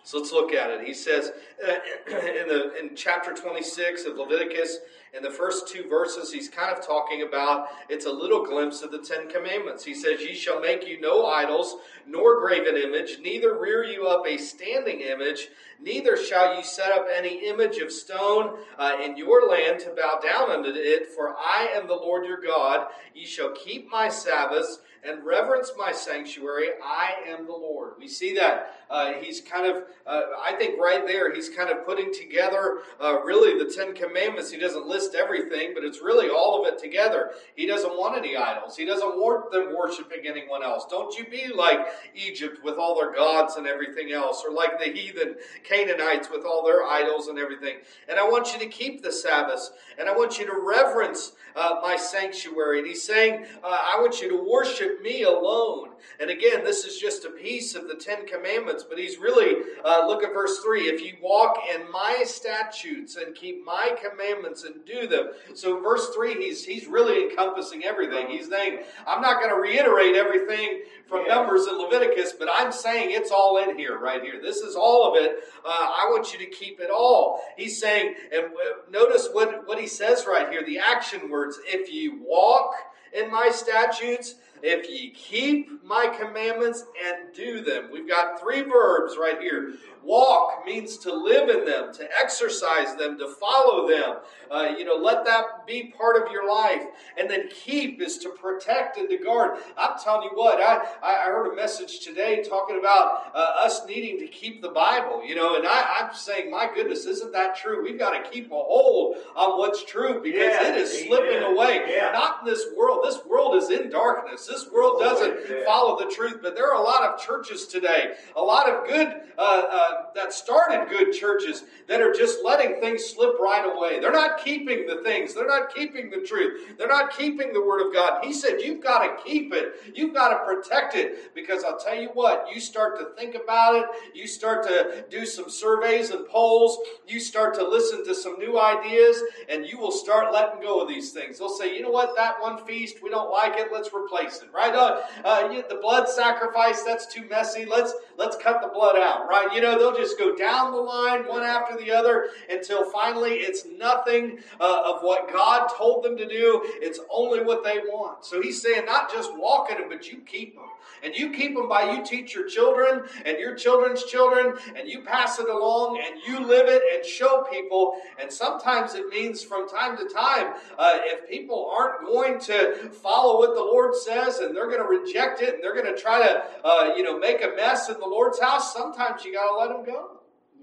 So 0.06 0.18
let's 0.18 0.30
look 0.30 0.52
at 0.52 0.70
it. 0.70 0.86
He 0.86 0.94
says 0.94 1.32
uh, 1.66 1.72
in 2.06 2.46
the 2.46 2.78
in 2.78 2.94
chapter 2.94 3.34
26 3.34 4.04
of 4.04 4.16
Leviticus, 4.16 4.78
in 5.14 5.22
the 5.22 5.30
first 5.30 5.68
two 5.68 5.88
verses, 5.88 6.32
he's 6.32 6.48
kind 6.48 6.76
of 6.76 6.86
talking 6.86 7.22
about 7.22 7.68
it's 7.88 8.06
a 8.06 8.12
little 8.12 8.44
glimpse 8.44 8.82
of 8.82 8.90
the 8.90 8.98
Ten 8.98 9.28
Commandments. 9.28 9.84
He 9.84 9.94
says, 9.94 10.20
Ye 10.20 10.34
shall 10.34 10.60
make 10.60 10.86
you 10.86 11.00
no 11.00 11.26
idols, 11.26 11.76
nor 12.06 12.40
graven 12.40 12.76
image, 12.76 13.18
neither 13.20 13.58
rear 13.58 13.84
you 13.84 14.06
up 14.06 14.26
a 14.26 14.36
standing 14.36 15.00
image, 15.00 15.48
neither 15.80 16.16
shall 16.16 16.56
you 16.56 16.62
set 16.62 16.92
up 16.92 17.06
any 17.14 17.48
image 17.48 17.78
of 17.78 17.90
stone 17.90 18.58
uh, 18.78 18.96
in 19.02 19.16
your 19.16 19.48
land 19.48 19.80
to 19.80 19.90
bow 19.90 20.20
down 20.22 20.50
unto 20.50 20.70
it, 20.72 21.08
for 21.08 21.36
I 21.36 21.68
am 21.74 21.86
the 21.86 21.94
Lord 21.94 22.26
your 22.26 22.40
God. 22.40 22.88
Ye 23.14 23.26
shall 23.26 23.52
keep 23.52 23.90
my 23.90 24.08
Sabbaths 24.08 24.80
and 25.06 25.24
reverence 25.24 25.72
my 25.76 25.92
sanctuary. 25.92 26.68
I 26.82 27.14
am 27.28 27.46
the 27.46 27.52
Lord. 27.52 27.94
We 27.98 28.08
see 28.08 28.34
that. 28.34 28.74
Uh, 28.90 29.14
he's 29.20 29.40
kind 29.40 29.66
of, 29.66 29.84
uh, 30.06 30.22
I 30.44 30.54
think 30.56 30.80
right 30.80 31.06
there, 31.06 31.34
he's 31.34 31.48
kind 31.48 31.70
of 31.70 31.84
putting 31.84 32.12
together 32.12 32.78
uh, 33.00 33.20
really 33.22 33.62
the 33.62 33.72
Ten 33.72 33.94
Commandments. 33.94 34.50
He 34.50 34.58
doesn't 34.58 34.86
list 34.96 35.14
everything, 35.14 35.72
but 35.74 35.84
it's 35.84 36.00
really 36.00 36.28
all 36.30 36.60
of 36.60 36.72
it 36.72 36.78
together. 36.78 37.32
He 37.54 37.66
doesn't 37.66 37.90
want 37.90 38.16
any 38.16 38.36
idols. 38.36 38.76
He 38.76 38.86
doesn't 38.86 39.16
want 39.16 39.52
them 39.52 39.76
worshiping 39.76 40.26
anyone 40.26 40.62
else. 40.62 40.86
Don't 40.88 41.16
you 41.18 41.26
be 41.26 41.52
like 41.54 41.80
Egypt 42.14 42.64
with 42.64 42.76
all 42.76 42.98
their 42.98 43.12
gods 43.12 43.56
and 43.56 43.66
everything 43.66 44.12
else, 44.12 44.42
or 44.46 44.54
like 44.54 44.78
the 44.78 44.86
heathen 44.86 45.34
Canaanites 45.64 46.28
with 46.30 46.44
all 46.44 46.64
their 46.64 46.84
idols 46.84 47.28
and 47.28 47.38
everything. 47.38 47.76
And 48.08 48.18
I 48.18 48.24
want 48.24 48.52
you 48.52 48.58
to 48.60 48.66
keep 48.66 49.02
the 49.02 49.12
Sabbath, 49.12 49.70
and 49.98 50.08
I 50.08 50.16
want 50.16 50.38
you 50.38 50.46
to 50.46 50.58
reverence 50.64 51.32
uh, 51.54 51.76
my 51.82 51.96
sanctuary. 51.96 52.78
And 52.78 52.88
he's 52.88 53.02
saying, 53.02 53.44
uh, 53.62 53.66
I 53.66 54.00
want 54.00 54.20
you 54.20 54.28
to 54.30 54.50
worship 54.50 55.02
me 55.02 55.22
alone. 55.24 55.90
And 56.20 56.30
again, 56.30 56.64
this 56.64 56.84
is 56.84 56.98
just 56.98 57.24
a 57.24 57.30
piece 57.30 57.74
of 57.74 57.88
the 57.88 57.94
Ten 57.94 58.26
Commandments, 58.26 58.84
but 58.88 58.98
he's 58.98 59.18
really, 59.18 59.62
uh, 59.84 60.06
look 60.06 60.22
at 60.22 60.32
verse 60.32 60.58
3 60.60 60.82
if 60.82 61.02
you 61.02 61.14
walk 61.22 61.58
in 61.74 61.90
my 61.90 62.22
statutes 62.24 63.16
and 63.16 63.34
keep 63.34 63.64
my 63.64 63.96
commandments 64.02 64.64
and 64.64 64.85
do 64.86 65.06
them. 65.06 65.30
So, 65.54 65.80
verse 65.80 66.10
3, 66.14 66.34
he's, 66.34 66.64
he's 66.64 66.86
really 66.86 67.28
encompassing 67.28 67.84
everything. 67.84 68.28
He's 68.28 68.48
saying, 68.48 68.80
I'm 69.06 69.20
not 69.20 69.40
going 69.40 69.54
to 69.54 69.60
reiterate 69.60 70.14
everything 70.14 70.82
from 71.08 71.26
yeah. 71.26 71.34
Numbers 71.34 71.66
and 71.66 71.78
Leviticus, 71.78 72.32
but 72.38 72.48
I'm 72.52 72.72
saying 72.72 73.08
it's 73.10 73.30
all 73.30 73.58
in 73.58 73.76
here, 73.76 73.98
right 73.98 74.22
here. 74.22 74.40
This 74.40 74.58
is 74.58 74.76
all 74.76 75.10
of 75.10 75.22
it. 75.22 75.36
Uh, 75.64 75.68
I 75.68 76.06
want 76.10 76.32
you 76.32 76.38
to 76.38 76.46
keep 76.46 76.80
it 76.80 76.90
all. 76.90 77.42
He's 77.56 77.80
saying, 77.80 78.14
and 78.32 78.46
notice 78.90 79.28
what, 79.32 79.66
what 79.66 79.78
he 79.78 79.86
says 79.86 80.26
right 80.26 80.48
here 80.50 80.64
the 80.64 80.78
action 80.78 81.30
words 81.30 81.58
if 81.66 81.92
you 81.92 82.20
walk 82.22 82.74
in 83.12 83.30
my 83.30 83.50
statutes, 83.50 84.34
if 84.62 84.88
ye 84.88 85.10
keep 85.10 85.84
my 85.84 86.06
commandments 86.06 86.84
and 87.04 87.34
do 87.34 87.62
them. 87.62 87.88
We've 87.92 88.08
got 88.08 88.40
three 88.40 88.62
verbs 88.62 89.16
right 89.18 89.40
here. 89.40 89.74
Walk 90.06 90.64
means 90.64 90.98
to 90.98 91.12
live 91.12 91.48
in 91.48 91.64
them, 91.64 91.92
to 91.94 92.08
exercise 92.20 92.94
them, 92.94 93.18
to 93.18 93.28
follow 93.28 93.88
them. 93.88 94.18
Uh, 94.48 94.72
you 94.78 94.84
know, 94.84 94.94
let 94.94 95.24
that 95.24 95.66
be 95.66 95.92
part 95.98 96.22
of 96.22 96.30
your 96.30 96.48
life. 96.48 96.84
And 97.18 97.28
then 97.28 97.48
keep 97.50 98.00
is 98.00 98.18
to 98.18 98.28
protect 98.28 98.98
and 98.98 99.08
to 99.08 99.18
guard. 99.18 99.58
I'm 99.76 99.98
telling 99.98 100.22
you 100.22 100.30
what, 100.34 100.60
I, 100.60 100.78
I 101.02 101.24
heard 101.26 101.52
a 101.52 101.56
message 101.56 102.00
today 102.00 102.44
talking 102.48 102.78
about 102.78 103.32
uh, 103.34 103.64
us 103.64 103.84
needing 103.88 104.20
to 104.20 104.28
keep 104.28 104.62
the 104.62 104.68
Bible, 104.68 105.24
you 105.24 105.34
know, 105.34 105.56
and 105.56 105.66
I, 105.66 106.02
am 106.02 106.14
saying, 106.14 106.52
my 106.52 106.70
goodness, 106.72 107.04
isn't 107.06 107.32
that 107.32 107.56
true? 107.56 107.82
We've 107.82 107.98
got 107.98 108.10
to 108.22 108.30
keep 108.30 108.46
a 108.46 108.54
hold 108.54 109.16
on 109.34 109.58
what's 109.58 109.84
true 109.84 110.20
because 110.22 110.40
yeah, 110.40 110.68
it 110.68 110.76
is 110.76 111.04
slipping 111.04 111.42
away. 111.42 111.82
Yeah. 111.88 112.12
Not 112.12 112.42
in 112.42 112.46
this 112.46 112.64
world. 112.76 113.00
This 113.04 113.18
world 113.28 113.56
is 113.56 113.70
in 113.70 113.90
darkness. 113.90 114.45
This 114.46 114.70
world 114.70 115.00
doesn't 115.00 115.64
follow 115.64 115.98
the 115.98 116.10
truth, 116.14 116.38
but 116.42 116.54
there 116.54 116.70
are 116.72 116.80
a 116.80 116.84
lot 116.84 117.02
of 117.02 117.20
churches 117.20 117.66
today, 117.66 118.14
a 118.34 118.42
lot 118.42 118.68
of 118.68 118.86
good 118.86 119.08
uh, 119.38 119.62
uh 119.70 119.92
that 120.14 120.32
started 120.32 120.88
good 120.88 121.12
churches 121.12 121.64
that 121.88 122.00
are 122.00 122.12
just 122.12 122.38
letting 122.44 122.80
things 122.80 123.04
slip 123.04 123.38
right 123.38 123.64
away. 123.64 124.00
They're 124.00 124.12
not 124.12 124.42
keeping 124.42 124.86
the 124.86 125.02
things. 125.02 125.34
They're 125.34 125.46
not 125.46 125.74
keeping 125.74 126.10
the 126.10 126.20
truth. 126.26 126.76
They're 126.78 126.88
not 126.88 127.16
keeping 127.16 127.52
the 127.52 127.64
Word 127.64 127.86
of 127.86 127.92
God. 127.92 128.24
He 128.24 128.32
said, 128.32 128.60
You've 128.60 128.82
got 128.82 129.00
to 129.00 129.22
keep 129.22 129.52
it. 129.52 129.74
You've 129.94 130.14
got 130.14 130.30
to 130.30 130.44
protect 130.44 130.94
it. 130.94 131.34
Because 131.34 131.64
I'll 131.64 131.78
tell 131.78 132.00
you 132.00 132.08
what, 132.14 132.46
you 132.52 132.60
start 132.60 132.98
to 132.98 133.06
think 133.16 133.34
about 133.34 133.76
it, 133.76 133.86
you 134.14 134.26
start 134.26 134.66
to 134.66 135.04
do 135.10 135.26
some 135.26 135.50
surveys 135.50 136.10
and 136.10 136.26
polls, 136.26 136.78
you 137.06 137.20
start 137.20 137.54
to 137.54 137.68
listen 137.68 138.04
to 138.04 138.14
some 138.14 138.38
new 138.38 138.60
ideas, 138.60 139.22
and 139.48 139.66
you 139.66 139.78
will 139.78 139.92
start 139.92 140.32
letting 140.32 140.60
go 140.60 140.80
of 140.80 140.88
these 140.88 141.12
things. 141.12 141.38
They'll 141.38 141.48
say, 141.48 141.74
You 141.74 141.82
know 141.82 141.90
what, 141.90 142.16
that 142.16 142.40
one 142.40 142.64
feast, 142.64 143.02
we 143.02 143.10
don't 143.10 143.30
like 143.30 143.54
it, 143.56 143.72
let's 143.72 143.90
replace 143.94 144.35
right? 144.54 144.74
Uh, 144.74 145.00
uh, 145.24 145.48
the 145.68 145.78
blood 145.80 146.08
sacrifice, 146.08 146.82
that's 146.82 147.06
too 147.06 147.26
messy. 147.28 147.64
Let's 147.64 147.94
let's 148.16 148.36
cut 148.36 148.62
the 148.62 148.68
blood 148.68 148.96
out, 148.96 149.28
right? 149.28 149.52
You 149.54 149.60
know, 149.60 149.78
they'll 149.78 149.96
just 149.96 150.18
go 150.18 150.34
down 150.34 150.72
the 150.72 150.78
line 150.78 151.24
one 151.24 151.42
after 151.42 151.76
the 151.76 151.90
other 151.92 152.28
until 152.48 152.90
finally 152.90 153.34
it's 153.34 153.66
nothing 153.78 154.38
uh, 154.60 154.82
of 154.86 155.02
what 155.02 155.32
God 155.32 155.68
told 155.76 156.04
them 156.04 156.16
to 156.16 156.26
do. 156.26 156.60
It's 156.64 157.00
only 157.10 157.42
what 157.42 157.64
they 157.64 157.78
want. 157.78 158.24
So 158.24 158.40
he's 158.40 158.60
saying, 158.62 158.86
not 158.86 159.12
just 159.12 159.36
walk 159.36 159.70
in 159.70 159.78
them, 159.78 159.88
but 159.88 160.10
you 160.10 160.18
keep 160.18 160.54
them. 160.54 160.64
And 161.02 161.14
you 161.14 161.30
keep 161.30 161.54
them 161.54 161.68
by 161.68 161.92
you 161.92 162.04
teach 162.04 162.34
your 162.34 162.48
children 162.48 163.02
and 163.24 163.38
your 163.38 163.54
children's 163.54 164.04
children, 164.04 164.54
and 164.76 164.88
you 164.88 165.02
pass 165.02 165.38
it 165.38 165.48
along 165.48 166.02
and 166.04 166.20
you 166.26 166.46
live 166.46 166.68
it 166.68 166.82
and 166.94 167.04
show 167.04 167.46
people. 167.50 167.96
And 168.20 168.32
sometimes 168.32 168.94
it 168.94 169.08
means 169.08 169.42
from 169.42 169.68
time 169.68 169.96
to 169.96 170.08
time, 170.08 170.54
uh, 170.78 170.98
if 171.04 171.28
people 171.28 171.70
aren't 171.76 172.02
going 172.02 172.38
to 172.40 172.90
follow 172.90 173.38
what 173.38 173.54
the 173.54 173.60
Lord 173.60 173.94
says 173.94 174.38
and 174.38 174.56
they're 174.56 174.70
going 174.70 174.82
to 174.82 174.88
reject 174.88 175.42
it 175.42 175.54
and 175.54 175.62
they're 175.62 175.74
going 175.74 175.94
to 175.94 176.00
try 176.00 176.26
to, 176.26 176.44
uh, 176.64 176.94
you 176.96 177.02
know, 177.02 177.18
make 177.18 177.42
a 177.42 177.54
mess 177.56 177.88
in 177.88 177.98
the 177.98 178.06
Lord's 178.06 178.40
house, 178.40 178.72
sometimes 178.72 179.24
you 179.24 179.32
got 179.32 179.50
to 179.50 179.56
let 179.56 179.68
them 179.68 179.84
go. 179.84 180.20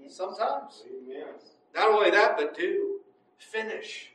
Sometimes. 0.08 0.84
Amen. 0.86 1.24
Not 1.74 1.90
only 1.90 2.10
that, 2.10 2.36
but 2.36 2.56
do, 2.56 3.00
finish, 3.38 4.12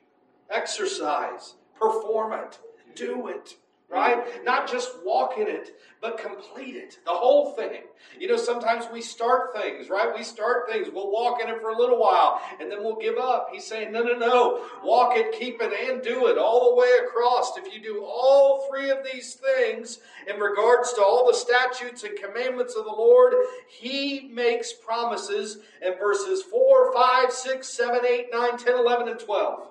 exercise, 0.49 1.55
perform 1.77 2.33
it, 2.33 2.59
do 2.95 3.27
it 3.27 3.55
right? 3.89 4.43
Not 4.43 4.69
just 4.69 4.91
walk 5.03 5.37
in 5.37 5.47
it, 5.47 5.79
but 6.01 6.17
complete 6.17 6.75
it, 6.75 6.99
the 7.05 7.11
whole 7.11 7.51
thing. 7.53 7.81
You 8.19 8.27
know, 8.27 8.37
sometimes 8.37 8.85
we 8.93 9.01
start 9.01 9.53
things, 9.53 9.89
right? 9.89 10.15
We 10.15 10.23
start 10.23 10.69
things, 10.69 10.87
we'll 10.93 11.11
walk 11.11 11.41
in 11.41 11.49
it 11.49 11.59
for 11.59 11.71
a 11.71 11.77
little 11.77 11.99
while, 11.99 12.39
and 12.59 12.71
then 12.71 12.83
we'll 12.83 12.97
give 12.97 13.17
up. 13.17 13.49
He's 13.51 13.65
saying, 13.65 13.91
no, 13.91 14.03
no, 14.03 14.17
no, 14.17 14.65
walk 14.83 15.17
it, 15.17 15.37
keep 15.37 15.61
it, 15.61 15.73
and 15.89 16.01
do 16.01 16.27
it 16.27 16.37
all 16.37 16.69
the 16.69 16.75
way 16.75 16.91
across. 17.03 17.57
If 17.57 17.73
you 17.73 17.81
do 17.81 18.05
all 18.05 18.67
three 18.69 18.89
of 18.91 18.99
these 19.11 19.33
things 19.33 19.99
in 20.27 20.39
regards 20.39 20.93
to 20.93 21.01
all 21.01 21.27
the 21.27 21.35
statutes 21.35 22.03
and 22.03 22.17
commandments 22.17 22.75
of 22.75 22.85
the 22.85 22.91
Lord, 22.91 23.33
He 23.67 24.29
makes 24.31 24.71
promises 24.71 25.59
in 25.81 25.97
verses 25.97 26.43
4, 26.43 26.93
5, 26.93 27.31
6, 27.31 27.67
7, 27.67 27.99
8, 28.05 28.25
9, 28.31 28.57
10, 28.57 28.75
11, 28.75 29.07
and 29.09 29.19
12. 29.19 29.67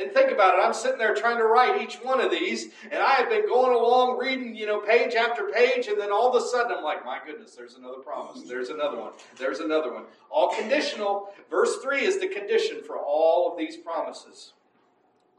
And 0.00 0.10
think 0.12 0.30
about 0.30 0.58
it. 0.58 0.62
I'm 0.62 0.72
sitting 0.72 0.98
there 0.98 1.14
trying 1.14 1.36
to 1.36 1.44
write 1.44 1.82
each 1.82 1.96
one 1.96 2.20
of 2.20 2.30
these, 2.30 2.68
and 2.90 3.02
I 3.02 3.12
have 3.12 3.28
been 3.28 3.46
going 3.46 3.74
along 3.74 4.18
reading, 4.18 4.56
you 4.56 4.66
know, 4.66 4.80
page 4.80 5.14
after 5.14 5.50
page, 5.50 5.86
and 5.86 6.00
then 6.00 6.10
all 6.10 6.34
of 6.34 6.42
a 6.42 6.46
sudden 6.46 6.72
I'm 6.78 6.82
like, 6.82 7.04
my 7.04 7.18
goodness, 7.24 7.54
there's 7.54 7.74
another 7.74 7.98
promise. 7.98 8.42
There's 8.42 8.70
another 8.70 8.98
one. 8.98 9.12
There's 9.36 9.60
another 9.60 9.92
one. 9.92 10.04
All 10.30 10.54
conditional. 10.54 11.34
Verse 11.50 11.76
3 11.82 12.04
is 12.04 12.18
the 12.18 12.28
condition 12.28 12.82
for 12.82 12.98
all 12.98 13.52
of 13.52 13.58
these 13.58 13.76
promises. 13.76 14.52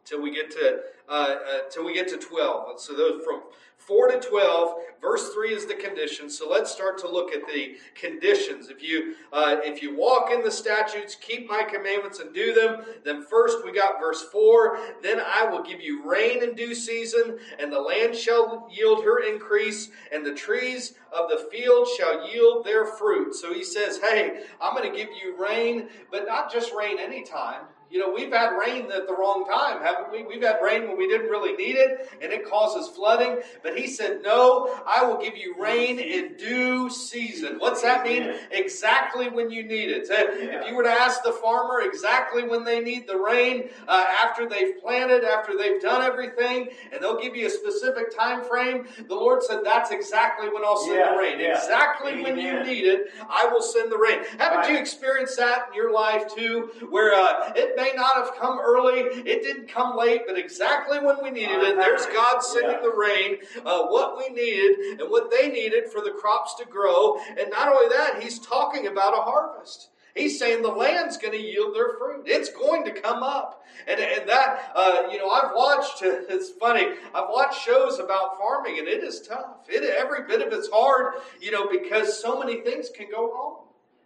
Till 0.05 0.22
we 0.22 0.33
get 0.33 0.51
to 0.51 0.81
uh, 1.10 1.12
uh, 1.12 1.60
till 1.69 1.86
we 1.86 1.93
get 1.93 2.07
to 2.10 2.17
12. 2.17 2.79
So 2.79 2.93
those 2.93 3.24
from 3.24 3.41
4 3.77 4.12
to 4.12 4.19
12, 4.19 4.75
verse 5.01 5.33
3 5.33 5.53
is 5.53 5.65
the 5.65 5.75
condition. 5.75 6.29
So 6.29 6.50
let's 6.50 6.72
start 6.72 6.98
to 7.00 7.10
look 7.10 7.33
at 7.33 7.45
the 7.45 7.75
conditions. 7.95 8.69
If 8.69 8.81
you 8.81 9.15
uh, 9.33 9.57
if 9.63 9.81
you 9.81 9.98
walk 9.98 10.31
in 10.31 10.41
the 10.41 10.51
statutes, 10.51 11.15
keep 11.19 11.50
my 11.50 11.63
commandments 11.63 12.19
and 12.19 12.33
do 12.33 12.53
them, 12.53 12.83
then 13.03 13.25
first 13.25 13.65
we 13.65 13.74
got 13.74 14.00
verse 14.00 14.24
4, 14.31 14.79
then 15.01 15.19
I 15.19 15.45
will 15.45 15.62
give 15.62 15.81
you 15.81 16.10
rain 16.10 16.41
in 16.41 16.55
due 16.55 16.74
season, 16.74 17.38
and 17.60 17.72
the 17.72 17.81
land 17.81 18.15
shall 18.15 18.69
yield 18.72 19.03
her 19.03 19.19
increase, 19.19 19.89
and 20.13 20.25
the 20.25 20.33
trees 20.33 20.93
of 21.12 21.29
the 21.29 21.50
field 21.51 21.88
shall 21.98 22.31
yield 22.31 22.65
their 22.65 22.86
fruit. 22.86 23.36
So 23.36 23.53
he 23.53 23.63
says, 23.63 24.00
"Hey, 24.00 24.43
I'm 24.62 24.75
going 24.75 24.89
to 24.89 24.98
give 24.98 25.10
you 25.22 25.36
rain, 25.38 25.89
but 26.12 26.25
not 26.25 26.51
just 26.51 26.74
rain 26.74 26.98
anytime." 26.98 27.65
You 27.94 28.00
know, 28.00 28.12
we've 28.12 28.34
had 28.34 28.58
rain 28.58 28.92
at 28.92 29.06
the 29.06 29.14
wrong 29.14 29.46
time, 29.48 29.80
haven't 29.84 30.12
we? 30.12 30.24
We've 30.24 30.42
had 30.42 30.58
rain 30.64 30.88
when 30.88 30.98
we 30.98 31.08
didn't 31.08 31.28
really 31.28 31.56
need 31.56 31.76
it, 31.76 32.10
and 32.24 32.34
it 32.34 32.50
causes 32.50 32.90
flooding. 32.90 33.38
But 33.62 33.78
he 33.78 33.86
said, 33.86 34.22
No, 34.24 34.82
I 34.88 35.06
will 35.06 35.22
give 35.22 35.38
you 35.38 35.54
rain 35.60 36.00
in 36.00 36.34
due 36.34 36.90
season. 36.90 37.58
What's 37.60 37.84
that 37.84 38.04
mean? 38.04 38.34
Exactly 38.50 39.30
when 39.30 39.52
you 39.52 39.62
need 39.62 39.92
it. 39.92 40.08
If 40.10 40.68
you 40.68 40.76
were 40.76 40.82
to 40.82 40.90
ask 40.90 41.22
the 41.22 41.34
farmer 41.34 41.82
exactly 41.82 42.48
when 42.48 42.64
they 42.64 42.80
need 42.80 43.08
the 43.08 43.18
rain, 43.18 43.70
uh, 43.88 44.06
after 44.24 44.50
they've 44.50 44.82
planted, 44.82 45.24
after 45.24 45.56
they've 45.56 45.80
done 45.80 46.02
everything, 46.02 46.70
and 46.92 47.00
they'll 47.00 47.22
give 47.22 47.36
you 47.36 47.46
a 47.46 47.50
specific 47.52 48.18
time 48.18 48.44
frame, 48.44 48.88
the 49.08 49.14
Lord 49.14 49.44
said, 49.44 49.60
That's 49.64 49.92
exactly 49.92 50.50
when 50.50 50.66
I'll 50.66 50.82
send 50.82 50.98
yeah, 50.98 51.12
the 51.12 51.20
rain. 51.20 51.40
Yeah. 51.40 51.58
Exactly 51.60 52.14
Amen. 52.14 52.24
when 52.24 52.38
you 52.40 52.64
need 52.64 52.86
it, 52.86 53.12
I 53.30 53.48
will 53.52 53.62
send 53.62 53.92
the 53.92 54.00
rain. 54.00 54.24
Haven't 54.40 54.62
right. 54.62 54.72
you 54.72 54.80
experienced 54.80 55.38
that 55.38 55.68
in 55.70 55.76
your 55.76 55.94
life 55.94 56.34
too? 56.34 56.72
Where 56.90 57.14
uh, 57.14 57.54
it 57.56 57.78
may 57.84 57.92
not 57.96 58.16
have 58.16 58.36
come 58.40 58.60
early, 58.60 59.00
it 59.00 59.44
didn't 59.44 59.68
come 59.68 59.98
late, 59.98 60.22
but 60.25 60.38
exactly 60.38 61.00
when 61.00 61.22
we 61.22 61.30
needed 61.30 61.62
it, 61.62 61.75
there's 61.75 62.06
God 62.08 62.40
sending 62.40 62.82
the 62.82 62.94
rain, 62.96 63.38
uh, 63.66 63.88
what 63.88 64.18
we 64.18 64.34
needed 64.34 65.02
and 65.02 65.10
what 65.10 65.30
they 65.30 65.50
needed 65.50 65.90
for 65.92 66.02
the 66.02 66.12
crops 66.12 66.56
to 66.56 66.66
grow. 66.66 67.18
And 67.18 67.50
not 67.50 67.68
only 67.68 67.90
that, 67.90 68.22
He's 68.22 68.40
talking 68.40 68.88
about 68.88 69.18
a 69.18 69.22
harvest. 69.22 69.90
He's 70.16 70.38
saying 70.38 70.62
the 70.62 70.70
land's 70.70 71.18
going 71.18 71.34
to 71.34 71.42
yield 71.42 71.75
their 71.75 71.98
fruit. 71.98 72.24
It's 72.28 72.50
going 72.50 72.86
to 72.86 72.92
come 72.92 73.24
up. 73.24 73.63
And, 73.88 74.00
and 74.00 74.30
that, 74.30 74.72
uh, 74.75 75.08
you 75.12 75.18
know, 75.18 75.30
I've 75.30 75.52
watched, 75.56 75.98
it's 76.04 76.52
funny, 76.52 76.86
I've 77.16 77.30
watched 77.30 77.66
shows 77.66 78.00
about 78.00 78.38
farming 78.38 78.78
and 78.78 78.88
it 78.88 79.04
is 79.04 79.28
tough. 79.28 79.68
It, 79.68 79.84
every 79.84 80.28
bit 80.28 80.46
of 80.46 80.54
it's 80.54 80.70
hard, 80.72 81.16
you 81.42 81.52
know, 81.52 81.68
because 81.68 82.22
so 82.22 82.40
many 82.40 82.62
things 82.62 82.90
can 82.96 83.08
go 83.10 83.32
wrong. 83.32 83.63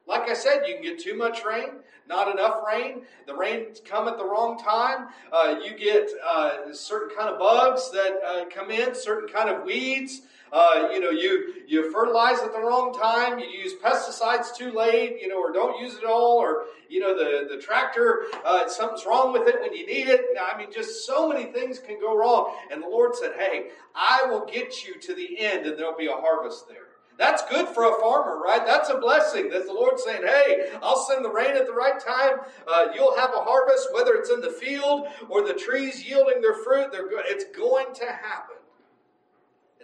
Like 0.07 0.29
I 0.29 0.33
said, 0.33 0.61
you 0.65 0.75
can 0.75 0.83
get 0.83 0.99
too 0.99 1.17
much 1.17 1.43
rain, 1.43 1.69
not 2.07 2.31
enough 2.31 2.61
rain. 2.65 3.01
The 3.25 3.35
rain 3.35 3.67
come 3.85 4.07
at 4.07 4.17
the 4.17 4.23
wrong 4.23 4.57
time. 4.57 5.09
Uh, 5.31 5.59
you 5.63 5.77
get 5.77 6.09
uh, 6.25 6.73
certain 6.73 7.15
kind 7.15 7.29
of 7.29 7.37
bugs 7.37 7.91
that 7.91 8.19
uh, 8.25 8.45
come 8.45 8.71
in, 8.71 8.95
certain 8.95 9.27
kind 9.27 9.49
of 9.49 9.63
weeds. 9.63 10.21
Uh, 10.51 10.87
you 10.93 11.01
know, 11.01 11.09
you 11.09 11.55
you 11.67 11.91
fertilize 11.91 12.39
at 12.39 12.53
the 12.53 12.59
wrong 12.59 12.97
time. 12.97 13.37
You 13.37 13.47
use 13.47 13.73
pesticides 13.83 14.55
too 14.55 14.71
late. 14.71 15.17
You 15.21 15.27
know, 15.27 15.41
or 15.41 15.51
don't 15.51 15.81
use 15.81 15.95
it 15.95 16.05
all. 16.05 16.37
Or 16.37 16.63
you 16.89 17.01
know, 17.01 17.13
the 17.17 17.53
the 17.53 17.61
tractor 17.61 18.23
uh, 18.45 18.67
something's 18.69 19.05
wrong 19.05 19.33
with 19.33 19.45
it 19.47 19.59
when 19.59 19.73
you 19.73 19.85
need 19.85 20.07
it. 20.07 20.21
I 20.39 20.57
mean, 20.57 20.71
just 20.71 21.05
so 21.05 21.27
many 21.27 21.51
things 21.51 21.79
can 21.79 21.99
go 21.99 22.17
wrong. 22.17 22.55
And 22.71 22.81
the 22.81 22.87
Lord 22.87 23.13
said, 23.13 23.33
"Hey, 23.37 23.71
I 23.93 24.25
will 24.29 24.45
get 24.45 24.87
you 24.87 24.97
to 25.01 25.13
the 25.13 25.39
end, 25.41 25.65
and 25.65 25.77
there'll 25.77 25.97
be 25.97 26.07
a 26.07 26.13
harvest 26.13 26.69
there." 26.69 26.86
That's 27.17 27.43
good 27.49 27.67
for 27.69 27.83
a 27.85 27.99
farmer, 27.99 28.39
right? 28.39 28.63
That's 28.65 28.89
a 28.89 28.97
blessing. 28.97 29.49
that 29.49 29.65
the 29.65 29.73
Lord 29.73 29.99
saying, 29.99 30.21
"Hey, 30.23 30.71
I'll 30.83 30.97
send 30.99 31.25
the 31.25 31.31
rain 31.31 31.55
at 31.55 31.65
the 31.65 31.73
right 31.73 31.99
time. 31.99 32.41
Uh, 32.67 32.89
you'll 32.93 33.15
have 33.17 33.33
a 33.33 33.39
harvest, 33.39 33.91
whether 33.93 34.13
it's 34.13 34.29
in 34.29 34.41
the 34.41 34.51
field 34.51 35.07
or 35.27 35.41
the 35.41 35.53
trees 35.53 36.07
yielding 36.07 36.41
their 36.41 36.53
fruit. 36.53 36.91
They're 36.91 37.07
go- 37.07 37.21
it's 37.25 37.45
going 37.45 37.93
to 37.95 38.05
happen." 38.05 38.57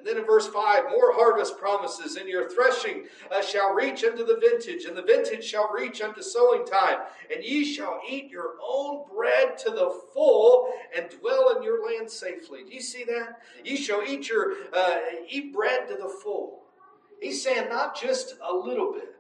And 0.04 0.10
then 0.10 0.18
in 0.18 0.26
verse 0.26 0.48
5, 0.50 0.90
more 0.90 1.14
harvest 1.14 1.58
promises, 1.58 2.18
and 2.18 2.28
your 2.28 2.50
threshing 2.50 3.06
uh, 3.32 3.42
shall 3.42 3.74
reach 3.74 4.04
unto 4.04 4.26
the 4.26 4.36
vintage, 4.36 4.84
and 4.84 4.98
the 4.98 5.02
vintage 5.02 5.46
shall 5.46 5.72
reach 5.72 6.02
unto 6.02 6.22
sowing 6.22 6.66
time, 6.66 7.00
and 7.34 7.42
ye 7.42 7.64
shall 7.64 8.02
eat 8.08 8.30
your 8.30 8.56
own 8.62 9.06
bread 9.16 9.58
to 9.60 9.70
the 9.70 9.98
full, 10.14 10.74
and 10.94 11.10
dwell 11.22 11.56
in 11.56 11.64
your 11.64 11.86
land 11.86 12.12
safely. 12.12 12.66
Do 12.66 12.74
you 12.74 12.82
see 12.82 13.06
that? 13.06 13.42
Ye 13.64 13.78
shall 13.78 14.04
eat 14.06 14.28
your 14.28 14.56
uh, 14.74 14.98
eat 15.30 15.54
bread 15.54 15.88
to 15.88 15.96
the 15.96 16.10
full. 16.10 16.63
He's 17.24 17.42
saying 17.42 17.70
not 17.70 18.00
just 18.00 18.36
a 18.42 18.54
little 18.54 18.92
bit. 18.92 19.16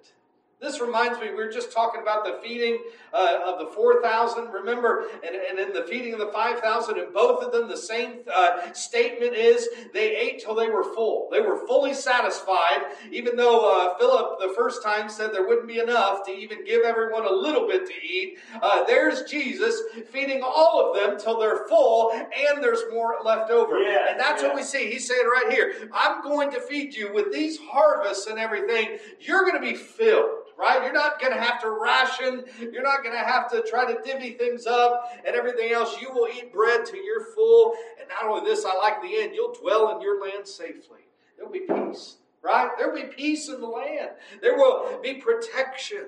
This 0.63 0.79
reminds 0.79 1.19
me, 1.19 1.29
we 1.29 1.35
were 1.35 1.51
just 1.51 1.73
talking 1.73 2.01
about 2.01 2.23
the 2.23 2.39
feeding 2.41 2.81
uh, 3.11 3.39
of 3.45 3.59
the 3.59 3.65
4,000, 3.65 4.49
remember? 4.49 5.07
And, 5.21 5.35
and 5.35 5.59
in 5.59 5.73
the 5.73 5.85
feeding 5.89 6.13
of 6.13 6.19
the 6.19 6.31
5,000, 6.31 6.97
in 6.97 7.11
both 7.11 7.43
of 7.43 7.51
them, 7.51 7.67
the 7.67 7.75
same 7.75 8.19
uh, 8.33 8.71
statement 8.71 9.35
is 9.35 9.67
they 9.93 10.15
ate 10.15 10.39
till 10.39 10.55
they 10.55 10.69
were 10.69 10.85
full. 10.95 11.27
They 11.33 11.41
were 11.41 11.67
fully 11.67 11.93
satisfied, 11.93 12.85
even 13.11 13.35
though 13.35 13.69
uh, 13.69 13.97
Philip 13.97 14.39
the 14.39 14.53
first 14.55 14.81
time 14.81 15.09
said 15.09 15.33
there 15.33 15.45
wouldn't 15.45 15.67
be 15.67 15.79
enough 15.79 16.25
to 16.27 16.31
even 16.31 16.63
give 16.63 16.83
everyone 16.85 17.25
a 17.25 17.31
little 17.31 17.67
bit 17.67 17.85
to 17.85 17.93
eat. 17.93 18.37
Uh, 18.61 18.85
there's 18.85 19.29
Jesus 19.29 19.81
feeding 20.11 20.41
all 20.43 20.89
of 20.89 20.95
them 20.95 21.19
till 21.19 21.37
they're 21.41 21.67
full, 21.67 22.11
and 22.13 22.63
there's 22.63 22.83
more 22.89 23.17
left 23.25 23.51
over. 23.51 23.79
Yeah, 23.79 24.11
and 24.11 24.17
that's 24.17 24.41
yeah. 24.41 24.47
what 24.47 24.55
we 24.55 24.63
see. 24.63 24.89
He's 24.89 25.05
saying 25.05 25.25
right 25.25 25.51
here, 25.51 25.89
I'm 25.93 26.23
going 26.23 26.51
to 26.51 26.61
feed 26.61 26.95
you 26.95 27.13
with 27.13 27.33
these 27.33 27.59
harvests 27.59 28.27
and 28.27 28.39
everything. 28.39 28.97
You're 29.19 29.41
going 29.41 29.61
to 29.61 29.71
be 29.71 29.75
filled 29.75 30.43
right? 30.63 30.81
You're 30.81 30.93
not 30.93 31.19
going 31.19 31.33
to 31.33 31.41
have 31.41 31.59
to 31.61 31.69
ration. 31.69 32.45
You're 32.57 32.83
not 32.83 33.03
going 33.03 33.15
to 33.15 33.23
have 33.23 33.51
to 33.51 33.61
try 33.63 33.85
to 33.85 34.01
divvy 34.01 34.31
things 34.31 34.65
up 34.65 35.11
and 35.25 35.35
everything 35.35 35.73
else. 35.73 35.99
You 36.01 36.09
will 36.13 36.29
eat 36.33 36.53
bread 36.53 36.85
till 36.85 37.03
you're 37.03 37.25
full. 37.35 37.73
And 37.99 38.07
not 38.07 38.31
only 38.31 38.49
this, 38.49 38.63
I 38.65 38.73
like 38.77 39.01
the 39.01 39.21
end. 39.21 39.35
You'll 39.35 39.53
dwell 39.53 39.93
in 39.93 40.01
your 40.01 40.21
land 40.21 40.47
safely. 40.47 41.01
There'll 41.35 41.51
be 41.51 41.67
peace, 41.67 42.15
right? 42.41 42.69
There'll 42.77 42.95
be 42.95 43.13
peace 43.13 43.49
in 43.49 43.59
the 43.59 43.67
land. 43.67 44.11
There 44.41 44.55
will 44.55 44.99
be 45.03 45.15
protection. 45.15 46.05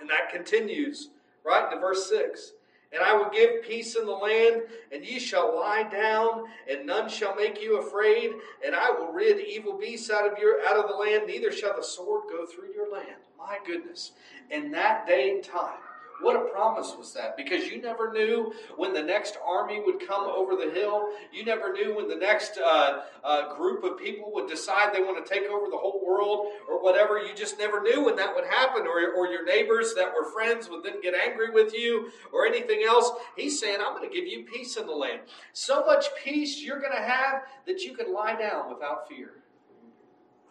And 0.00 0.08
that 0.08 0.30
continues, 0.32 1.08
right, 1.44 1.68
to 1.70 1.78
verse 1.80 2.08
6. 2.08 2.52
And 2.92 3.02
I 3.02 3.14
will 3.14 3.30
give 3.30 3.62
peace 3.62 3.96
in 3.96 4.04
the 4.04 4.12
land, 4.12 4.62
and 4.90 5.04
ye 5.04 5.18
shall 5.18 5.54
lie 5.56 5.84
down, 5.84 6.44
and 6.70 6.86
none 6.86 7.08
shall 7.08 7.34
make 7.34 7.62
you 7.62 7.78
afraid. 7.78 8.32
And 8.64 8.74
I 8.74 8.90
will 8.90 9.12
rid 9.12 9.40
evil 9.40 9.78
beasts 9.78 10.10
out 10.10 10.30
of 10.30 10.38
your 10.38 10.62
out 10.66 10.76
of 10.76 10.88
the 10.88 10.96
land. 10.96 11.26
Neither 11.26 11.50
shall 11.52 11.74
the 11.74 11.82
sword 11.82 12.24
go 12.28 12.44
through 12.44 12.74
your 12.74 12.92
land. 12.92 13.16
My 13.38 13.58
goodness! 13.64 14.12
In 14.50 14.70
that 14.72 15.06
day 15.06 15.30
and 15.30 15.42
time, 15.42 15.80
what 16.22 16.36
a 16.36 16.50
promise 16.50 16.94
was 16.96 17.12
that? 17.14 17.36
Because 17.36 17.66
you 17.66 17.80
never 17.80 18.12
knew 18.12 18.52
when 18.76 18.92
the 18.92 19.02
next 19.02 19.36
army 19.46 19.80
would 19.84 20.06
come 20.06 20.24
over 20.24 20.56
the 20.56 20.70
hill. 20.70 21.08
You 21.32 21.44
never 21.44 21.72
knew 21.72 21.96
when 21.96 22.08
the 22.08 22.16
next 22.16 22.58
uh, 22.58 23.00
uh, 23.24 23.54
group 23.54 23.84
of 23.84 23.98
people 23.98 24.30
would 24.34 24.48
decide 24.48 24.94
they 24.94 25.02
want 25.02 25.24
to 25.24 25.32
take 25.32 25.48
over 25.50 25.68
the 25.70 25.76
whole 25.76 26.00
world 26.04 26.46
or 26.68 26.82
whatever. 26.82 27.18
You 27.18 27.34
just 27.34 27.58
never 27.58 27.82
knew 27.82 28.04
when 28.04 28.16
that 28.16 28.34
would 28.34 28.46
happen, 28.46 28.86
or, 28.86 29.12
or 29.12 29.26
your 29.26 29.44
neighbors 29.44 29.94
that 29.94 30.12
were 30.14 30.30
friends 30.30 30.68
would 30.68 30.82
then 30.82 31.00
get 31.00 31.14
angry 31.14 31.50
with 31.50 31.74
you 31.74 32.10
or 32.32 32.46
anything 32.46 32.82
else. 32.86 33.10
He's 33.36 33.58
saying, 33.60 33.78
I'm 33.84 33.96
going 33.96 34.08
to 34.08 34.14
give 34.14 34.26
you 34.26 34.44
peace 34.44 34.76
in 34.76 34.86
the 34.86 34.92
land. 34.92 35.20
So 35.52 35.84
much 35.84 36.06
peace 36.22 36.62
you're 36.62 36.80
going 36.80 36.96
to 36.96 37.02
have 37.02 37.42
that 37.66 37.80
you 37.82 37.94
can 37.94 38.12
lie 38.12 38.36
down 38.36 38.72
without 38.72 39.08
fear. 39.08 39.32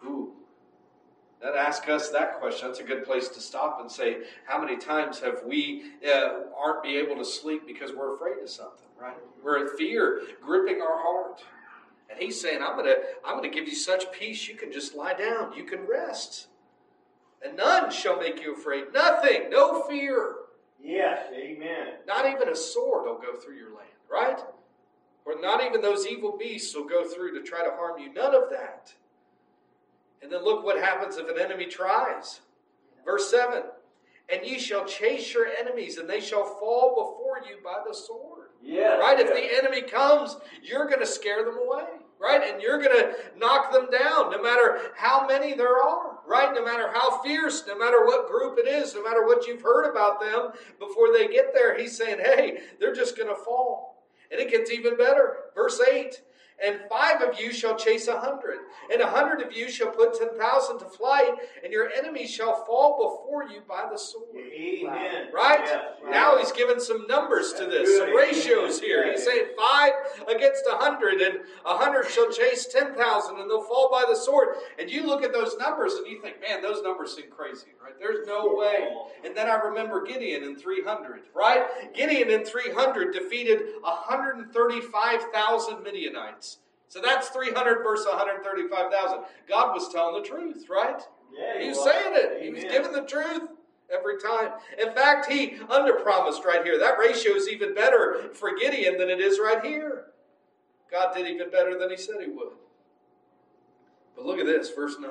Ooh. 0.04 0.34
That 1.42 1.56
ask 1.56 1.88
us 1.88 2.10
that 2.10 2.38
question. 2.38 2.68
That's 2.68 2.78
a 2.78 2.84
good 2.84 3.04
place 3.04 3.26
to 3.28 3.40
stop 3.40 3.80
and 3.80 3.90
say, 3.90 4.18
how 4.46 4.60
many 4.60 4.76
times 4.76 5.18
have 5.20 5.40
we 5.44 5.90
uh, 6.06 6.42
aren't 6.56 6.84
be 6.84 6.96
able 6.96 7.16
to 7.16 7.24
sleep 7.24 7.66
because 7.66 7.90
we're 7.92 8.14
afraid 8.14 8.40
of 8.40 8.48
something, 8.48 8.86
right? 9.00 9.16
We're 9.42 9.66
in 9.66 9.76
fear 9.76 10.22
gripping 10.40 10.80
our 10.80 11.02
heart. 11.02 11.42
And 12.08 12.20
he's 12.20 12.40
saying, 12.40 12.62
I'm 12.62 12.76
gonna, 12.76 12.94
I'm 13.24 13.34
gonna 13.36 13.48
give 13.48 13.66
you 13.66 13.74
such 13.74 14.12
peace 14.12 14.46
you 14.46 14.54
can 14.54 14.70
just 14.70 14.94
lie 14.94 15.14
down. 15.14 15.52
You 15.56 15.64
can 15.64 15.80
rest. 15.84 16.46
And 17.44 17.56
none 17.56 17.90
shall 17.90 18.20
make 18.20 18.40
you 18.40 18.54
afraid. 18.54 18.84
Nothing, 18.94 19.50
no 19.50 19.82
fear. 19.88 20.34
Yes, 20.80 21.26
amen. 21.34 21.94
Not 22.06 22.26
even 22.26 22.50
a 22.50 22.56
sword 22.56 23.06
will 23.06 23.18
go 23.18 23.34
through 23.36 23.56
your 23.56 23.74
land, 23.74 23.88
right? 24.08 24.38
Or 25.24 25.40
not 25.40 25.64
even 25.64 25.80
those 25.80 26.06
evil 26.06 26.36
beasts 26.38 26.74
will 26.74 26.86
go 26.86 27.04
through 27.04 27.34
to 27.34 27.42
try 27.48 27.64
to 27.64 27.70
harm 27.70 27.98
you. 27.98 28.12
None 28.12 28.34
of 28.34 28.44
that. 28.50 28.92
And 30.22 30.30
then 30.30 30.44
look 30.44 30.64
what 30.64 30.78
happens 30.78 31.16
if 31.16 31.28
an 31.28 31.40
enemy 31.40 31.66
tries. 31.66 32.40
Verse 33.04 33.30
7 33.30 33.62
And 34.30 34.46
ye 34.46 34.58
shall 34.58 34.84
chase 34.84 35.34
your 35.34 35.46
enemies, 35.46 35.98
and 35.98 36.08
they 36.08 36.20
shall 36.20 36.44
fall 36.44 36.90
before 36.90 37.48
you 37.48 37.62
by 37.62 37.82
the 37.86 37.94
sword. 37.94 38.48
Yes. 38.62 39.00
Right? 39.00 39.18
If 39.18 39.28
the 39.28 39.58
enemy 39.58 39.82
comes, 39.82 40.36
you're 40.62 40.86
going 40.86 41.00
to 41.00 41.06
scare 41.06 41.44
them 41.44 41.58
away. 41.58 41.84
Right? 42.20 42.52
And 42.52 42.62
you're 42.62 42.78
going 42.78 42.96
to 42.96 43.14
knock 43.36 43.72
them 43.72 43.88
down, 43.90 44.30
no 44.30 44.40
matter 44.40 44.92
how 44.96 45.26
many 45.26 45.54
there 45.54 45.82
are. 45.82 46.20
Right? 46.24 46.54
No 46.54 46.64
matter 46.64 46.88
how 46.92 47.20
fierce, 47.22 47.64
no 47.66 47.76
matter 47.76 48.06
what 48.06 48.28
group 48.30 48.58
it 48.60 48.68
is, 48.68 48.94
no 48.94 49.02
matter 49.02 49.26
what 49.26 49.48
you've 49.48 49.62
heard 49.62 49.90
about 49.90 50.20
them 50.20 50.52
before 50.78 51.12
they 51.12 51.26
get 51.26 51.52
there, 51.52 51.76
he's 51.76 51.96
saying, 51.96 52.18
hey, 52.20 52.60
they're 52.78 52.94
just 52.94 53.16
going 53.16 53.28
to 53.28 53.34
fall. 53.34 54.06
And 54.30 54.40
it 54.40 54.50
gets 54.50 54.70
even 54.70 54.96
better. 54.96 55.36
Verse 55.56 55.80
8 55.80 56.22
And 56.64 56.80
five 56.88 57.20
of 57.22 57.40
you 57.40 57.52
shall 57.52 57.76
chase 57.76 58.06
a 58.08 58.18
hundred, 58.20 58.58
and 58.92 59.00
a 59.00 59.06
hundred 59.06 59.40
of 59.42 59.52
you 59.52 59.68
shall 59.70 59.90
put 59.90 60.14
ten 60.18 60.38
thousand 60.38 60.78
to 60.78 60.84
flight, 60.84 61.32
and 61.64 61.72
your 61.72 61.90
enemies 61.90 62.30
shall 62.30 62.64
fall 62.64 62.96
before 62.96 63.48
you 63.52 63.62
by 63.68 63.88
the 63.90 63.98
sword. 63.98 64.28
Amen. 64.36 65.26
Right? 65.34 65.68
Now 66.08 66.38
he's 66.38 66.52
given 66.52 66.80
some 66.80 67.06
numbers 67.08 67.52
to 67.54 67.66
this, 67.66 67.98
some 67.98 68.14
ratios 68.14 68.78
here. 68.80 69.10
He's 69.10 69.24
saying 69.24 69.46
five 69.58 69.92
against 70.28 70.62
a 70.72 70.76
hundred, 70.76 71.20
and 71.20 71.40
a 71.66 71.76
hundred 71.76 72.08
shall 72.08 72.30
chase 72.30 72.66
ten 72.66 72.94
thousand, 72.94 73.38
and 73.38 73.50
they'll 73.50 73.64
fall 73.64 73.90
by 73.90 74.04
the 74.08 74.14
sword. 74.16 74.48
And 74.78 74.88
you 74.90 75.04
look 75.06 75.24
at 75.24 75.32
those 75.32 75.56
numbers 75.58 75.94
and 75.94 76.06
you 76.06 76.20
think, 76.22 76.40
man, 76.40 76.62
those 76.62 76.80
numbers 76.82 77.16
seem 77.16 77.30
crazy, 77.30 77.68
right? 77.82 77.94
There's 77.98 78.24
no 78.26 78.54
way. 78.54 78.88
And 79.24 79.36
then 79.36 79.48
I 79.48 79.54
remember 79.54 80.04
Gideon 80.04 80.44
in 80.44 80.56
300, 80.56 81.22
right? 81.34 81.64
Gideon 81.94 82.30
in 82.30 82.44
300 82.44 83.12
defeated 83.12 83.60
135,000 83.82 85.82
Midianites. 85.82 86.51
So 86.92 87.00
that's 87.00 87.30
300 87.30 87.82
versus 87.82 88.04
135,000. 88.04 89.20
God 89.48 89.72
was 89.72 89.90
telling 89.90 90.22
the 90.22 90.28
truth, 90.28 90.66
right? 90.68 91.00
Yeah, 91.34 91.58
He 91.58 91.68
was 91.68 91.78
was. 91.78 91.86
saying 91.86 92.12
it. 92.14 92.42
He 92.42 92.50
was 92.50 92.64
giving 92.64 92.92
the 92.92 93.00
truth 93.00 93.48
every 93.90 94.20
time. 94.20 94.50
In 94.78 94.92
fact, 94.92 95.32
he 95.32 95.52
underpromised 95.70 96.44
right 96.44 96.62
here. 96.62 96.78
That 96.78 96.98
ratio 96.98 97.32
is 97.32 97.48
even 97.48 97.74
better 97.74 98.28
for 98.34 98.54
Gideon 98.54 98.98
than 98.98 99.08
it 99.08 99.20
is 99.20 99.38
right 99.38 99.64
here. 99.64 100.08
God 100.90 101.14
did 101.14 101.26
even 101.28 101.50
better 101.50 101.78
than 101.78 101.88
he 101.88 101.96
said 101.96 102.16
he 102.20 102.30
would. 102.30 102.52
But 104.14 104.26
look 104.26 104.38
at 104.38 104.44
this, 104.44 104.68
verse 104.68 104.96
9. 105.00 105.10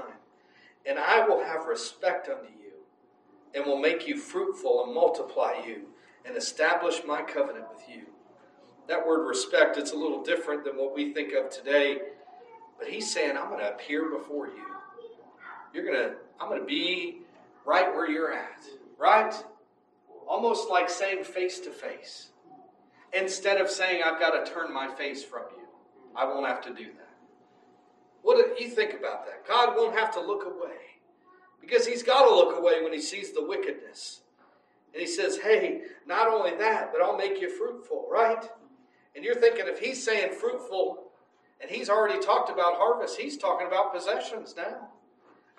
And 0.85 0.99
I 0.99 1.27
will 1.27 1.43
have 1.43 1.65
respect 1.65 2.29
unto 2.29 2.43
you, 2.43 2.73
and 3.55 3.65
will 3.65 3.79
make 3.79 4.07
you 4.07 4.17
fruitful 4.17 4.85
and 4.85 4.93
multiply 4.93 5.63
you, 5.65 5.87
and 6.25 6.37
establish 6.37 7.01
my 7.07 7.23
covenant 7.23 7.65
with 7.73 7.89
you. 7.89 8.03
That 8.91 9.07
word 9.07 9.25
respect, 9.25 9.77
it's 9.77 9.93
a 9.93 9.95
little 9.95 10.21
different 10.21 10.65
than 10.65 10.73
what 10.75 10.93
we 10.93 11.13
think 11.13 11.31
of 11.31 11.49
today. 11.49 11.99
But 12.77 12.89
he's 12.89 13.09
saying, 13.09 13.37
I'm 13.37 13.47
going 13.47 13.61
to 13.61 13.71
appear 13.71 14.09
before 14.09 14.47
you. 14.47 14.65
You're 15.73 15.85
going 15.85 15.97
to, 15.97 16.15
I'm 16.41 16.49
going 16.49 16.59
to 16.59 16.67
be 16.67 17.21
right 17.65 17.87
where 17.95 18.09
you're 18.09 18.33
at, 18.33 18.65
right? 18.99 19.33
Almost 20.27 20.69
like 20.69 20.89
saying 20.89 21.23
face 21.23 21.61
to 21.61 21.69
face. 21.69 22.31
Instead 23.13 23.61
of 23.61 23.69
saying, 23.69 24.01
I've 24.03 24.19
got 24.19 24.43
to 24.43 24.51
turn 24.51 24.73
my 24.73 24.93
face 24.93 25.23
from 25.23 25.43
you, 25.55 25.63
I 26.13 26.25
won't 26.25 26.45
have 26.45 26.59
to 26.63 26.73
do 26.73 26.87
that. 26.87 27.15
What 28.23 28.57
do 28.57 28.61
you 28.61 28.69
think 28.69 28.91
about 28.91 29.25
that? 29.25 29.47
God 29.47 29.77
won't 29.77 29.97
have 29.97 30.13
to 30.15 30.19
look 30.19 30.45
away 30.45 30.75
because 31.61 31.87
He's 31.87 32.03
got 32.03 32.27
to 32.27 32.35
look 32.35 32.59
away 32.59 32.83
when 32.83 32.91
He 32.91 32.99
sees 32.99 33.31
the 33.31 33.45
wickedness. 33.45 34.19
And 34.93 34.99
He 34.99 35.07
says, 35.07 35.37
Hey, 35.37 35.83
not 36.05 36.27
only 36.27 36.57
that, 36.57 36.91
but 36.91 37.01
I'll 37.01 37.15
make 37.15 37.39
you 37.39 37.49
fruitful, 37.49 38.09
right? 38.11 38.49
And 39.15 39.23
you're 39.23 39.35
thinking, 39.35 39.65
if 39.67 39.79
He's 39.79 40.03
saying 40.03 40.33
fruitful 40.33 41.11
and 41.61 41.69
He's 41.69 41.89
already 41.89 42.19
talked 42.19 42.49
about 42.49 42.75
harvest, 42.75 43.19
He's 43.19 43.37
talking 43.37 43.67
about 43.67 43.93
possessions 43.93 44.55
now. 44.55 44.89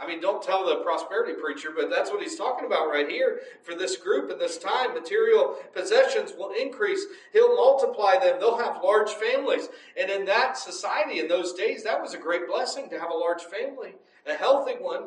I 0.03 0.07
mean, 0.07 0.21
don't 0.21 0.43
tell 0.43 0.67
the 0.67 0.83
prosperity 0.83 1.35
preacher, 1.41 1.69
but 1.75 1.89
that's 1.89 2.11
what 2.11 2.23
he's 2.23 2.37
talking 2.37 2.67
about 2.67 2.89
right 2.89 3.09
here. 3.09 3.41
For 3.63 3.75
this 3.75 3.97
group 3.97 4.31
and 4.31 4.41
this 4.41 4.59
time, 4.59 4.95
material 4.95 5.57
possessions 5.73 6.33
will 6.37 6.51
increase. 6.51 7.05
He'll 7.33 7.55
multiply 7.55 8.19
them. 8.19 8.41
They'll 8.41 8.59
have 8.59 8.83
large 8.83 9.11
families. 9.11 9.69
And 9.97 10.11
in 10.11 10.25
that 10.25 10.57
society, 10.57 11.21
in 11.21 11.29
those 11.29 11.53
days, 11.53 11.85
that 11.85 12.01
was 12.01 12.15
a 12.15 12.19
great 12.19 12.49
blessing 12.49 12.91
to 12.91 12.99
have 12.99 13.11
a 13.11 13.17
large 13.17 13.43
family, 13.43 13.95
a 14.27 14.35
healthy 14.35 14.73
one. 14.73 15.05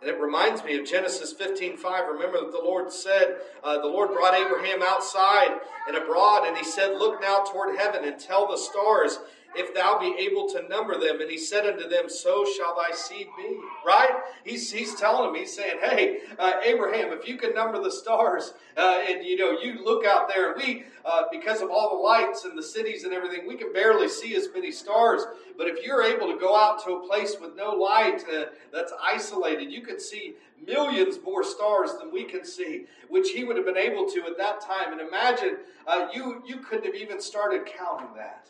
And 0.00 0.10
it 0.10 0.18
reminds 0.18 0.64
me 0.64 0.78
of 0.78 0.86
Genesis 0.86 1.32
15 1.32 1.76
5. 1.76 2.08
Remember 2.08 2.40
that 2.40 2.52
the 2.52 2.58
Lord 2.58 2.90
said, 2.92 3.36
uh, 3.62 3.80
the 3.80 3.86
Lord 3.86 4.10
brought 4.10 4.34
Abraham 4.34 4.82
outside 4.82 5.60
and 5.86 5.96
abroad, 5.96 6.46
and 6.46 6.56
he 6.56 6.64
said, 6.64 6.96
Look 6.96 7.20
now 7.20 7.44
toward 7.44 7.76
heaven 7.78 8.04
and 8.04 8.18
tell 8.18 8.46
the 8.46 8.56
stars 8.56 9.18
if 9.54 9.74
thou 9.74 9.98
be 9.98 10.14
able 10.18 10.48
to 10.50 10.66
number 10.68 10.98
them. 10.98 11.20
And 11.20 11.30
he 11.30 11.38
said 11.38 11.66
unto 11.66 11.88
them, 11.88 12.08
So 12.08 12.44
shall 12.56 12.76
thy 12.76 12.94
seed 12.94 13.28
be. 13.36 13.58
Right? 13.84 14.10
He's, 14.44 14.70
he's 14.70 14.94
telling 14.94 15.32
them, 15.32 15.40
he's 15.40 15.54
saying, 15.54 15.78
Hey, 15.82 16.20
uh, 16.38 16.54
Abraham, 16.64 17.12
if 17.12 17.26
you 17.26 17.36
can 17.36 17.54
number 17.54 17.82
the 17.82 17.90
stars, 17.90 18.54
uh, 18.76 19.02
and 19.08 19.24
you 19.24 19.36
know, 19.36 19.58
you 19.58 19.84
look 19.84 20.04
out 20.04 20.28
there, 20.28 20.52
and 20.52 20.62
we, 20.62 20.84
uh, 21.04 21.24
because 21.30 21.60
of 21.60 21.70
all 21.70 21.96
the 21.96 22.02
lights 22.02 22.44
and 22.44 22.56
the 22.56 22.62
cities 22.62 23.04
and 23.04 23.12
everything, 23.12 23.46
we 23.46 23.56
can 23.56 23.72
barely 23.72 24.08
see 24.08 24.34
as 24.36 24.48
many 24.54 24.70
stars. 24.70 25.22
But 25.56 25.66
if 25.66 25.84
you're 25.84 26.02
able 26.02 26.32
to 26.32 26.38
go 26.38 26.56
out 26.56 26.82
to 26.84 26.92
a 26.92 27.06
place 27.06 27.36
with 27.40 27.56
no 27.56 27.70
light 27.70 28.22
uh, 28.32 28.46
that's 28.72 28.92
isolated, 29.02 29.70
you 29.70 29.82
can 29.82 29.98
see 29.98 30.34
millions 30.66 31.18
more 31.24 31.42
stars 31.42 31.92
than 31.98 32.12
we 32.12 32.24
can 32.24 32.44
see, 32.44 32.86
which 33.08 33.30
he 33.30 33.44
would 33.44 33.56
have 33.56 33.66
been 33.66 33.76
able 33.76 34.06
to 34.06 34.24
at 34.26 34.38
that 34.38 34.60
time. 34.60 34.92
And 34.92 35.00
imagine 35.00 35.58
uh, 35.86 36.08
you 36.12 36.42
you 36.46 36.58
couldn't 36.58 36.86
have 36.86 36.94
even 36.94 37.20
started 37.20 37.66
counting 37.66 38.14
that 38.16 38.46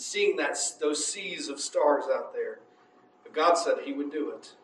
and 0.00 0.04
seeing 0.06 0.34
that 0.34 0.56
those 0.80 1.04
seas 1.04 1.50
of 1.50 1.60
stars 1.60 2.04
out 2.10 2.32
there. 2.32 2.60
But 3.22 3.34
God 3.34 3.58
said 3.58 3.74
He 3.84 3.92
would 3.92 4.10
do 4.10 4.30
it. 4.30 4.54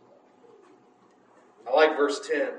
I 1.69 1.75
like 1.75 1.95
verse 1.95 2.27
10. 2.27 2.53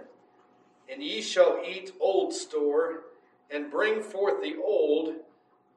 And 0.87 1.01
ye 1.01 1.23
shall 1.23 1.59
eat 1.67 1.93
old 1.99 2.33
store, 2.33 3.05
and 3.49 3.71
bring 3.71 4.03
forth 4.03 4.43
the 4.43 4.57
old 4.63 5.15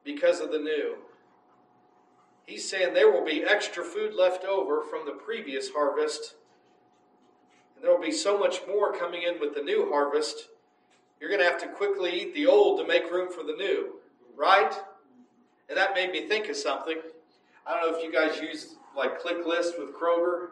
because 0.03 0.41
of 0.41 0.51
the 0.51 0.59
new. 0.59 0.97
He's 2.45 2.69
saying 2.69 2.93
there 2.93 3.11
will 3.11 3.25
be 3.25 3.43
extra 3.43 3.83
food 3.83 4.13
left 4.13 4.45
over 4.45 4.83
from 4.83 5.07
the 5.07 5.13
previous 5.13 5.71
harvest, 5.71 6.35
and 7.75 7.83
there 7.83 7.91
will 7.91 8.05
be 8.05 8.11
so 8.11 8.37
much 8.37 8.61
more 8.67 8.93
coming 8.93 9.23
in 9.23 9.39
with 9.39 9.55
the 9.55 9.63
new 9.63 9.89
harvest. 9.89 10.49
You're 11.19 11.31
going 11.31 11.41
to 11.41 11.49
have 11.49 11.61
to 11.61 11.67
quickly 11.67 12.21
eat 12.21 12.35
the 12.35 12.45
old 12.45 12.79
to 12.79 12.87
make 12.87 13.11
room 13.11 13.31
for 13.31 13.41
the 13.41 13.55
new, 13.57 13.95
right? 14.37 14.75
And 15.71 15.77
that 15.77 15.95
made 15.95 16.11
me 16.11 16.27
think 16.27 16.49
of 16.49 16.57
something. 16.57 16.97
I 17.65 17.71
don't 17.71 17.89
know 17.89 17.97
if 17.97 18.03
you 18.03 18.11
guys 18.11 18.41
use 18.41 18.75
like 18.93 19.21
click 19.21 19.37
ClickList 19.37 19.79
with 19.79 19.95
Kroger 19.95 20.49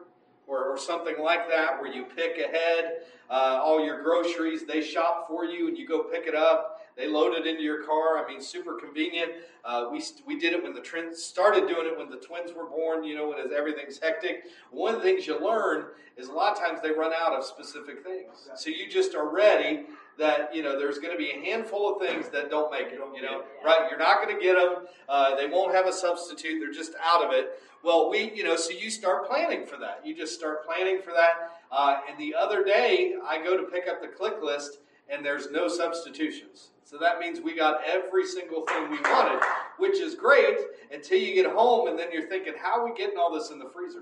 or, 0.48 0.64
or 0.64 0.78
something 0.78 1.16
like 1.22 1.50
that, 1.50 1.82
where 1.82 1.92
you 1.92 2.06
pick 2.06 2.38
ahead 2.38 3.02
uh, 3.30 3.60
all 3.62 3.84
your 3.84 4.02
groceries. 4.02 4.66
They 4.66 4.82
shop 4.82 5.28
for 5.28 5.44
you 5.44 5.68
and 5.68 5.78
you 5.78 5.86
go 5.86 6.04
pick 6.04 6.26
it 6.26 6.36
up. 6.36 6.80
They 6.96 7.08
load 7.08 7.34
it 7.34 7.46
into 7.46 7.62
your 7.62 7.84
car. 7.84 8.24
I 8.24 8.30
mean, 8.30 8.42
super 8.42 8.76
convenient. 8.76 9.32
Uh, 9.66 9.90
we, 9.92 10.02
we 10.26 10.40
did 10.40 10.54
it 10.54 10.64
when 10.64 10.74
the 10.74 10.80
twins 10.80 11.22
started 11.22 11.68
doing 11.68 11.86
it 11.86 11.98
when 11.98 12.10
the 12.10 12.18
twins 12.18 12.54
were 12.54 12.70
born, 12.70 13.04
you 13.04 13.18
know, 13.18 13.28
when 13.28 13.54
everything's 13.54 14.00
hectic. 14.00 14.46
One 14.72 14.96
of 14.96 15.02
the 15.02 15.06
things 15.06 15.28
you 15.28 15.38
learn 15.38 15.88
is 16.16 16.30
a 16.30 16.32
lot 16.32 16.54
of 16.54 16.60
times 16.60 16.80
they 16.82 16.92
run 16.92 17.12
out 17.14 17.34
of 17.34 17.44
specific 17.44 18.06
things. 18.06 18.50
So 18.56 18.70
you 18.70 18.90
just 18.90 19.16
are 19.16 19.28
ready 19.28 19.84
that 20.20 20.54
you 20.54 20.62
know 20.62 20.78
there's 20.78 21.00
going 21.00 21.12
to 21.12 21.18
be 21.18 21.32
a 21.32 21.40
handful 21.40 21.94
of 21.96 22.02
things 22.02 22.30
that 22.30 22.50
don't 22.50 22.72
make 22.72 22.88
it. 22.88 23.00
You 23.16 23.22
know, 23.22 23.44
right? 23.66 23.88
You're 23.90 24.00
not 24.00 24.22
going 24.22 24.36
to 24.36 24.42
get 24.42 24.56
them. 24.56 24.86
Uh, 25.08 25.36
they 25.36 25.48
won't 25.48 25.74
have 25.74 25.88
a 25.88 25.94
substitute. 25.94 26.60
They're 26.60 26.74
just 26.74 26.94
out 27.04 27.26
of 27.26 27.34
it. 27.34 27.62
Well, 27.82 28.10
we, 28.10 28.32
you 28.34 28.44
know, 28.44 28.58
so 28.58 28.72
you 28.72 28.90
start 28.90 29.28
planning 29.28 29.66
for 29.66 29.78
that. 29.78 30.02
You 30.04 30.14
just 30.14 30.38
start 30.38 30.66
planning 30.66 31.02
for 31.02 31.14
that. 31.14 31.52
Uh, 31.72 31.98
and 32.10 32.20
the 32.20 32.36
other 32.36 32.64
day, 32.64 33.16
I 33.26 33.42
go 33.42 33.56
to 33.56 33.64
pick 33.64 33.88
up 33.88 34.02
the 34.02 34.10
click 34.10 34.44
list, 34.44 34.80
and 35.08 35.26
there's 35.26 35.50
no 35.50 35.70
substitutions. 35.70 36.72
So 36.84 36.98
that 36.98 37.20
means 37.20 37.40
we 37.40 37.56
got 37.56 37.82
every 37.88 38.26
single 38.26 38.64
thing 38.64 38.90
we 38.90 39.00
wanted, 39.02 39.40
which 39.78 40.00
is 40.00 40.16
great 40.16 40.58
until 40.92 41.20
you 41.20 41.36
get 41.36 41.46
home, 41.46 41.88
and 41.88 41.98
then 41.98 42.12
you're 42.12 42.28
thinking, 42.28 42.54
how 42.60 42.82
are 42.82 42.86
we 42.86 42.98
getting 42.98 43.18
all 43.18 43.32
this 43.32 43.52
in 43.52 43.60
the 43.60 43.70
freezer? 43.70 44.02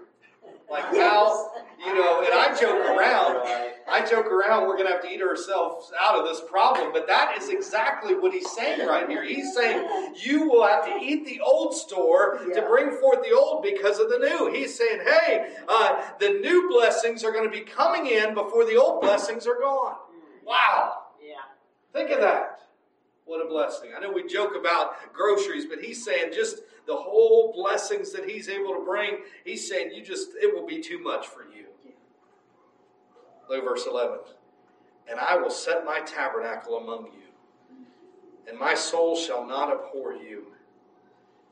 Like 0.69 0.83
how, 0.83 1.51
you 1.79 1.95
know, 1.95 2.19
and 2.19 2.33
I 2.33 2.53
joke 2.59 2.83
around, 2.85 3.37
I 3.89 4.05
joke 4.05 4.25
around, 4.25 4.67
we're 4.67 4.75
going 4.75 4.87
to 4.87 4.91
have 4.91 5.01
to 5.03 5.09
eat 5.09 5.21
ourselves 5.21 5.93
out 6.01 6.19
of 6.19 6.25
this 6.25 6.41
problem, 6.41 6.91
but 6.91 7.07
that 7.07 7.37
is 7.37 7.47
exactly 7.47 8.15
what 8.15 8.33
he's 8.33 8.51
saying 8.51 8.85
right 8.85 9.07
here. 9.07 9.23
He's 9.23 9.55
saying 9.55 10.13
you 10.15 10.49
will 10.49 10.67
have 10.67 10.85
to 10.85 10.97
eat 11.01 11.25
the 11.25 11.39
old 11.39 11.73
store 11.73 12.41
yeah. 12.49 12.55
to 12.55 12.67
bring 12.67 12.91
forth 12.97 13.23
the 13.23 13.33
old 13.33 13.63
because 13.63 13.99
of 13.99 14.09
the 14.09 14.17
new. 14.17 14.51
He's 14.53 14.77
saying, 14.77 14.99
hey, 15.05 15.53
uh, 15.69 16.01
the 16.19 16.31
new 16.41 16.67
blessings 16.69 17.23
are 17.23 17.31
going 17.31 17.49
to 17.49 17.57
be 17.57 17.63
coming 17.63 18.07
in 18.07 18.33
before 18.33 18.65
the 18.65 18.75
old 18.75 19.01
blessings 19.01 19.47
are 19.47 19.59
gone. 19.59 19.95
Wow. 20.45 21.03
Yeah. 21.25 21.35
Think 21.93 22.11
of 22.11 22.19
that. 22.19 22.59
What 23.23 23.45
a 23.45 23.47
blessing. 23.47 23.91
I 23.95 24.01
know 24.01 24.11
we 24.11 24.27
joke 24.27 24.53
about 24.57 25.13
groceries, 25.13 25.65
but 25.65 25.79
he's 25.79 26.03
saying 26.03 26.31
just 26.33 26.59
the 26.87 26.95
whole 26.95 27.53
blessings 27.53 28.11
that 28.13 28.27
he's 28.27 28.49
able 28.49 28.73
to 28.73 28.83
bring, 28.83 29.19
he's 29.43 29.67
saying 29.69 29.91
you 29.93 30.03
just 30.03 30.29
it 30.41 30.53
will 30.53 30.65
be 30.65 30.81
too 30.81 30.99
much 30.99 31.27
for 31.27 31.43
you. 31.43 31.65
Look 33.49 33.63
verse 33.63 33.85
11. 33.89 34.19
And 35.09 35.19
I 35.19 35.37
will 35.37 35.49
set 35.49 35.85
my 35.85 36.01
tabernacle 36.01 36.77
among 36.77 37.05
you, 37.05 37.77
and 38.49 38.59
my 38.59 38.73
soul 38.73 39.15
shall 39.15 39.45
not 39.45 39.71
abhor 39.71 40.13
you. 40.13 40.47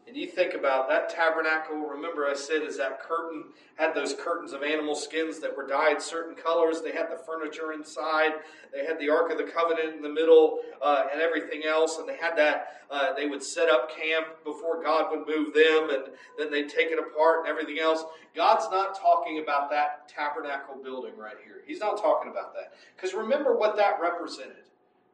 And 0.07 0.15
you 0.15 0.27
think 0.27 0.53
about 0.53 0.87
that 0.89 1.09
tabernacle, 1.09 1.77
remember 1.77 2.27
I 2.27 2.35
said, 2.35 2.61
is 2.61 2.77
that 2.77 3.01
curtain, 3.01 3.45
had 3.73 3.95
those 3.95 4.13
curtains 4.13 4.53
of 4.53 4.61
animal 4.61 4.93
skins 4.93 5.39
that 5.39 5.55
were 5.57 5.65
dyed 5.65 5.99
certain 5.99 6.35
colors. 6.35 6.81
They 6.81 6.91
had 6.91 7.09
the 7.11 7.17
furniture 7.17 7.73
inside. 7.73 8.33
They 8.71 8.85
had 8.85 8.99
the 8.99 9.09
Ark 9.09 9.31
of 9.31 9.39
the 9.39 9.45
Covenant 9.45 9.95
in 9.95 10.03
the 10.03 10.09
middle 10.09 10.59
uh, 10.79 11.05
and 11.11 11.21
everything 11.21 11.63
else. 11.65 11.97
And 11.97 12.07
they 12.07 12.17
had 12.17 12.37
that, 12.37 12.83
uh, 12.91 13.13
they 13.13 13.25
would 13.25 13.41
set 13.41 13.67
up 13.67 13.89
camp 13.89 14.27
before 14.43 14.83
God 14.83 15.09
would 15.09 15.27
move 15.27 15.55
them 15.55 15.89
and 15.89 16.13
then 16.37 16.51
they'd 16.51 16.69
take 16.69 16.91
it 16.91 16.99
apart 16.99 17.39
and 17.39 17.47
everything 17.47 17.79
else. 17.79 18.03
God's 18.35 18.69
not 18.69 18.99
talking 18.99 19.39
about 19.39 19.71
that 19.71 20.07
tabernacle 20.07 20.75
building 20.83 21.17
right 21.17 21.37
here. 21.43 21.63
He's 21.65 21.79
not 21.79 21.99
talking 21.99 22.31
about 22.31 22.53
that. 22.53 22.73
Because 22.95 23.15
remember 23.15 23.57
what 23.57 23.75
that 23.77 23.99
represented. 23.99 24.65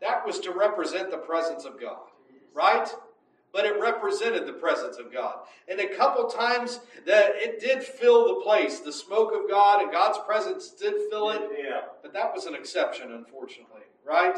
That 0.02 0.26
was 0.26 0.40
to 0.42 0.52
represent 0.52 1.12
the 1.12 1.18
presence 1.18 1.64
of 1.64 1.80
God, 1.80 2.10
right? 2.54 2.90
But 3.54 3.66
it 3.66 3.80
represented 3.80 4.48
the 4.48 4.54
presence 4.54 4.98
of 4.98 5.12
God. 5.12 5.40
And 5.68 5.80
a 5.80 5.96
couple 5.96 6.26
times 6.28 6.80
that 7.06 7.34
it 7.36 7.60
did 7.60 7.84
fill 7.84 8.28
the 8.28 8.42
place. 8.42 8.80
The 8.80 8.94
smoke 8.94 9.34
of 9.34 9.50
God 9.50 9.82
and 9.82 9.92
God's 9.92 10.20
presence 10.26 10.70
did 10.70 10.94
fill 11.10 11.32
it. 11.32 11.42
Yeah. 11.58 11.82
But 12.02 12.14
that 12.14 12.34
was 12.34 12.46
an 12.46 12.56
exception, 12.56 13.12
unfortunately, 13.12 13.82
right? 14.06 14.38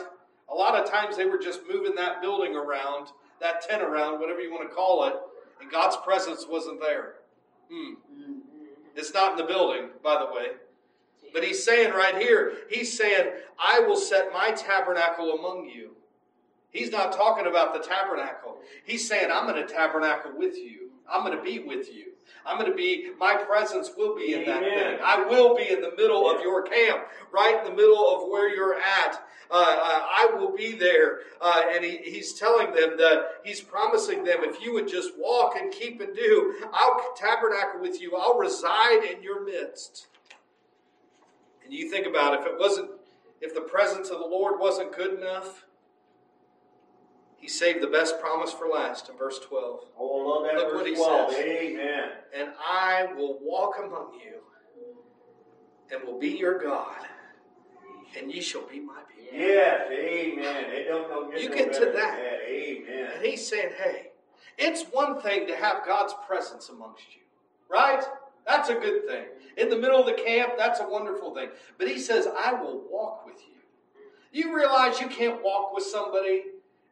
A 0.50 0.56
lot 0.56 0.76
of 0.76 0.90
times 0.90 1.16
they 1.16 1.26
were 1.26 1.38
just 1.38 1.62
moving 1.72 1.96
that 1.96 2.22
building 2.22 2.56
around, 2.56 3.10
that 3.40 3.62
tent 3.62 3.82
around, 3.82 4.20
whatever 4.20 4.42
you 4.42 4.52
want 4.52 4.68
to 4.68 4.76
call 4.76 5.06
it, 5.08 5.16
and 5.62 5.72
God's 5.72 5.98
presence 5.98 6.46
wasn't 6.50 6.82
there. 6.82 7.16
Hmm. 7.72 7.94
It's 8.96 9.14
not 9.14 9.32
in 9.32 9.38
the 9.38 9.52
building, 9.52 9.90
by 10.04 10.20
the 10.20 10.34
way. 10.34 10.48
But 11.34 11.44
he's 11.44 11.64
saying 11.64 11.94
right 11.94 12.16
here, 12.16 12.54
he's 12.70 12.96
saying, 12.96 13.32
I 13.58 13.80
will 13.80 13.96
set 13.96 14.32
my 14.32 14.52
tabernacle 14.52 15.32
among 15.32 15.66
you. 15.66 15.96
He's 16.74 16.92
not 16.92 17.12
talking 17.14 17.46
about 17.46 17.74
the 17.74 17.88
tabernacle. 17.88 18.58
He's 18.84 19.08
saying, 19.08 19.30
I'm 19.32 19.48
going 19.48 19.66
to 19.66 19.72
tabernacle 19.72 20.32
with 20.36 20.58
you. 20.58 20.90
I'm 21.10 21.24
going 21.24 21.38
to 21.38 21.44
be 21.44 21.60
with 21.60 21.94
you. 21.94 22.14
I'm 22.46 22.58
going 22.58 22.70
to 22.70 22.76
be, 22.76 23.12
my 23.20 23.36
presence 23.36 23.92
will 23.96 24.16
be 24.16 24.34
in 24.34 24.42
Amen. 24.42 24.48
that 24.48 24.64
thing. 24.64 25.00
I 25.04 25.24
will 25.24 25.56
be 25.56 25.70
in 25.70 25.82
the 25.82 25.92
middle 25.96 26.30
of 26.30 26.42
your 26.42 26.64
camp, 26.64 27.06
right 27.32 27.58
in 27.60 27.64
the 27.64 27.76
middle 27.76 28.16
of 28.16 28.30
where 28.30 28.54
you're 28.54 28.80
at. 28.80 29.24
Uh, 29.52 29.56
uh, 29.56 30.02
I 30.10 30.32
will 30.34 30.56
be 30.56 30.76
there. 30.76 31.20
Uh, 31.40 31.62
and 31.74 31.86
he, 31.86 31.98
he's 31.98 32.34
telling 32.34 32.74
them 32.74 32.98
that 32.98 33.42
he's 33.44 33.62
promising 33.62 34.24
them, 34.24 34.40
if 34.40 34.62
you 34.62 34.74
would 34.74 34.88
just 34.88 35.12
walk 35.18 35.56
and 35.56 35.72
keep 35.72 36.02
and 36.02 36.16
do, 36.16 36.56
I'll 36.74 37.14
tabernacle 37.16 37.82
with 37.82 38.02
you. 38.02 38.16
I'll 38.18 38.38
reside 38.38 39.04
in 39.04 39.22
your 39.22 39.46
midst. 39.46 40.08
And 41.64 41.72
you 41.72 41.90
think 41.90 42.08
about 42.08 42.40
if 42.42 42.48
it 42.48 42.58
wasn't, 42.58 42.90
if 43.42 43.54
the 43.54 43.62
presence 43.62 44.10
of 44.10 44.20
the 44.20 44.26
Lord 44.26 44.60
wasn't 44.60 44.96
good 44.96 45.20
enough, 45.20 45.66
he 47.44 47.50
saved 47.50 47.82
the 47.82 47.88
best 47.88 48.22
promise 48.22 48.54
for 48.54 48.70
last 48.70 49.10
in 49.10 49.18
verse 49.18 49.38
12. 49.38 49.80
Oh, 50.00 50.06
love 50.06 50.46
that 50.46 50.56
Look 50.56 50.72
verse 50.72 50.78
what 50.80 50.88
he 50.88 50.96
12. 50.96 51.32
says. 51.32 51.40
Amen. 51.42 52.10
And 52.34 52.50
I 52.58 53.08
will 53.18 53.38
walk 53.42 53.76
among 53.80 54.14
you 54.14 54.36
and 55.92 56.08
will 56.08 56.18
be 56.18 56.30
your 56.30 56.58
God, 56.58 57.06
and 58.18 58.34
ye 58.34 58.40
shall 58.40 58.66
be 58.66 58.80
my 58.80 59.02
people. 59.14 59.38
Yes, 59.38 59.92
amen. 59.92 60.72
They 60.72 60.86
don't 60.88 61.10
know 61.10 61.38
You 61.38 61.50
get 61.50 61.74
to 61.74 61.82
than 61.82 61.96
that. 61.96 62.18
Amen. 62.48 63.10
And 63.18 63.26
he's 63.26 63.46
saying, 63.46 63.72
hey, 63.78 64.12
it's 64.58 64.84
one 64.94 65.22
thing 65.22 65.46
to 65.48 65.56
have 65.58 65.86
God's 65.86 66.14
presence 66.26 66.70
amongst 66.70 67.04
you, 67.14 67.24
right? 67.70 68.06
That's 68.48 68.70
a 68.70 68.76
good 68.76 69.06
thing. 69.06 69.26
In 69.58 69.70
the 69.70 69.76
middle 69.76 70.00
of 70.00 70.06
the 70.06 70.24
camp, 70.24 70.54
that's 70.58 70.80
a 70.80 70.88
wonderful 70.88 71.36
thing. 71.36 71.50
But 71.78 71.90
he 71.90 72.00
says, 72.00 72.26
I 72.26 72.54
will 72.54 72.86
walk 72.90 73.26
with 73.26 73.42
you. 73.42 73.60
You 74.32 74.56
realize 74.56 75.02
you 75.02 75.10
can't 75.10 75.44
walk 75.44 75.74
with 75.76 75.84
somebody 75.84 76.44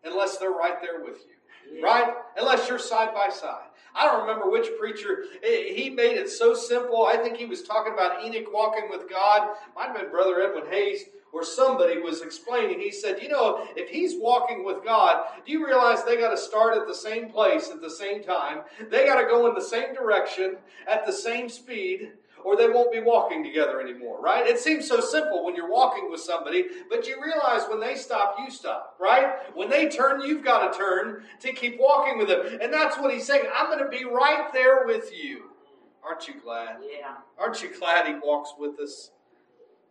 unless 0.04 0.38
they're 0.38 0.52
right 0.52 0.82
there 0.82 1.04
with 1.04 1.20
you, 1.28 1.84
right? 1.84 2.14
Unless 2.38 2.70
you're 2.70 2.80
side 2.80 3.14
by 3.14 3.30
side. 3.30 3.68
I 3.94 4.06
don't 4.06 4.22
remember 4.22 4.50
which 4.50 4.70
preacher, 4.80 5.26
he 5.44 5.90
made 5.90 6.18
it 6.18 6.30
so 6.30 6.54
simple. 6.54 7.06
I 7.06 7.18
think 7.18 7.36
he 7.38 7.46
was 7.46 7.62
talking 7.62 7.94
about 7.94 8.24
Enoch 8.24 8.54
walking 8.54 8.90
with 8.90 9.10
God. 9.10 9.56
Might 9.76 9.88
have 9.88 9.98
been 9.98 10.10
Brother 10.10 10.42
Edwin 10.42 10.72
Hayes 10.72 11.06
or 11.34 11.44
somebody 11.44 12.00
was 12.00 12.22
explaining. 12.22 12.80
He 12.80 12.92
said, 12.92 13.22
You 13.22 13.30
know, 13.30 13.68
if 13.76 13.90
he's 13.90 14.16
walking 14.18 14.64
with 14.66 14.84
God, 14.84 15.24
do 15.46 15.52
you 15.52 15.66
realize 15.66 16.04
they 16.04 16.18
got 16.18 16.32
to 16.32 16.38
start 16.38 16.78
at 16.78 16.88
the 16.88 16.96
same 16.96 17.30
place 17.30 17.70
at 17.70 17.82
the 17.82 17.90
same 17.90 18.24
time? 18.24 18.62
They 18.90 19.06
got 19.06 19.22
to 19.22 19.28
go 19.28 19.48
in 19.48 19.56
the 19.56 19.62
same 19.62 19.94
direction 19.94 20.58
at 20.88 21.06
the 21.06 21.14
same 21.14 21.50
speed. 21.50 22.12
Or 22.44 22.56
they 22.56 22.70
won't 22.70 22.92
be 22.92 23.00
walking 23.00 23.44
together 23.44 23.82
anymore, 23.82 24.22
right? 24.22 24.46
It 24.46 24.60
seems 24.60 24.88
so 24.88 25.00
simple 25.00 25.44
when 25.46 25.56
you're 25.56 25.70
walking 25.70 26.10
with 26.10 26.22
somebody, 26.22 26.66
but 26.90 27.08
you 27.08 27.22
realize 27.22 27.68
when 27.70 27.80
they 27.80 27.96
stop, 27.96 28.36
you 28.40 28.50
stop, 28.50 28.96
right? 29.00 29.36
When 29.54 29.70
they 29.70 29.90
turn, 29.90 30.22
you've 30.22 30.44
got 30.44 30.72
to 30.72 30.78
turn 30.78 31.24
to 31.42 31.54
keep 31.54 31.80
walking 31.80 32.18
with 32.18 32.28
them. 32.28 32.60
And 32.62 32.74
that's 32.74 32.98
what 32.98 33.14
he's 33.14 33.26
saying. 33.26 33.46
I'm 33.56 33.68
going 33.68 33.84
to 33.84 33.90
be 33.90 34.06
right 34.06 34.52
there 34.54 34.86
with 34.86 35.12
you. 35.14 35.52
Aren't 36.04 36.28
you 36.28 36.36
glad? 36.44 36.78
Yeah. 36.82 37.16
Aren't 37.38 37.62
you 37.62 37.70
glad 37.78 38.08
he 38.08 38.16
walks 38.24 38.54
with 38.58 38.80
us? 38.80 39.12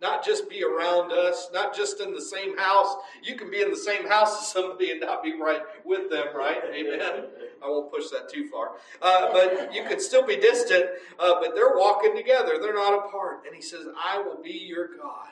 Not 0.00 0.24
just 0.24 0.48
be 0.48 0.64
around 0.64 1.12
us, 1.12 1.50
not 1.52 1.76
just 1.76 2.00
in 2.00 2.14
the 2.14 2.20
same 2.20 2.56
house. 2.56 2.96
You 3.22 3.36
can 3.36 3.50
be 3.50 3.60
in 3.60 3.70
the 3.70 3.76
same 3.76 4.08
house 4.08 4.40
as 4.40 4.48
somebody 4.48 4.92
and 4.92 5.00
not 5.00 5.22
be 5.22 5.38
right 5.38 5.60
with 5.84 6.08
them, 6.08 6.28
right? 6.34 6.56
Amen. 6.72 7.24
I 7.62 7.68
won't 7.68 7.92
push 7.92 8.08
that 8.08 8.30
too 8.32 8.48
far. 8.48 8.70
Uh, 9.02 9.30
but 9.30 9.74
you 9.74 9.84
could 9.84 10.00
still 10.00 10.26
be 10.26 10.36
distant, 10.36 10.86
uh, 11.18 11.34
but 11.40 11.54
they're 11.54 11.76
walking 11.76 12.16
together. 12.16 12.58
They're 12.58 12.74
not 12.74 13.06
apart. 13.06 13.42
And 13.46 13.54
he 13.54 13.60
says, 13.60 13.86
I 14.02 14.18
will 14.18 14.42
be 14.42 14.52
your 14.52 14.88
God. 14.96 15.28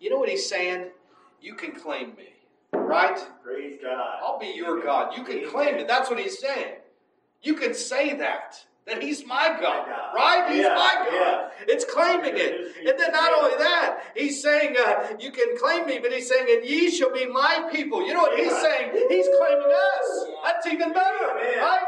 You 0.00 0.10
know 0.10 0.18
what 0.18 0.28
he's 0.28 0.48
saying? 0.48 0.90
You 1.40 1.54
can 1.54 1.72
claim 1.72 2.14
me, 2.16 2.34
right? 2.72 3.18
Praise 3.42 3.78
God. 3.82 4.18
I'll 4.22 4.38
be 4.38 4.52
your 4.54 4.82
God. 4.82 5.16
You 5.16 5.24
can 5.24 5.48
claim 5.48 5.74
it. 5.76 5.88
That's 5.88 6.10
what 6.10 6.20
he's 6.20 6.38
saying. 6.38 6.76
You 7.42 7.54
can 7.54 7.74
say 7.74 8.14
that. 8.14 8.64
That 8.86 9.02
he's 9.02 9.26
my 9.26 9.58
God, 9.60 9.88
right? 10.14 10.46
He's 10.48 10.62
Yeah, 10.62 10.74
my 10.74 10.94
God. 11.10 11.12
yeah. 11.12 11.48
It's 11.66 11.84
claiming 11.84 12.34
it. 12.36 12.76
And 12.86 12.96
then 12.96 13.10
not 13.10 13.32
only 13.32 13.56
that, 13.58 13.98
he's 14.14 14.40
saying, 14.40 14.76
uh, 14.78 15.16
you 15.18 15.32
can 15.32 15.58
claim 15.58 15.86
me, 15.86 15.98
but 15.98 16.12
he's 16.12 16.28
saying, 16.28 16.46
and 16.48 16.64
ye 16.64 16.88
shall 16.90 17.12
be 17.12 17.26
my 17.26 17.68
people. 17.72 18.06
You 18.06 18.14
know 18.14 18.20
what 18.20 18.38
he's 18.38 18.52
saying? 18.52 18.92
He's 19.08 19.26
claiming 19.38 19.66
us. 19.66 20.26
That's 20.44 20.66
even 20.68 20.92
better, 20.92 21.26
right? 21.58 21.82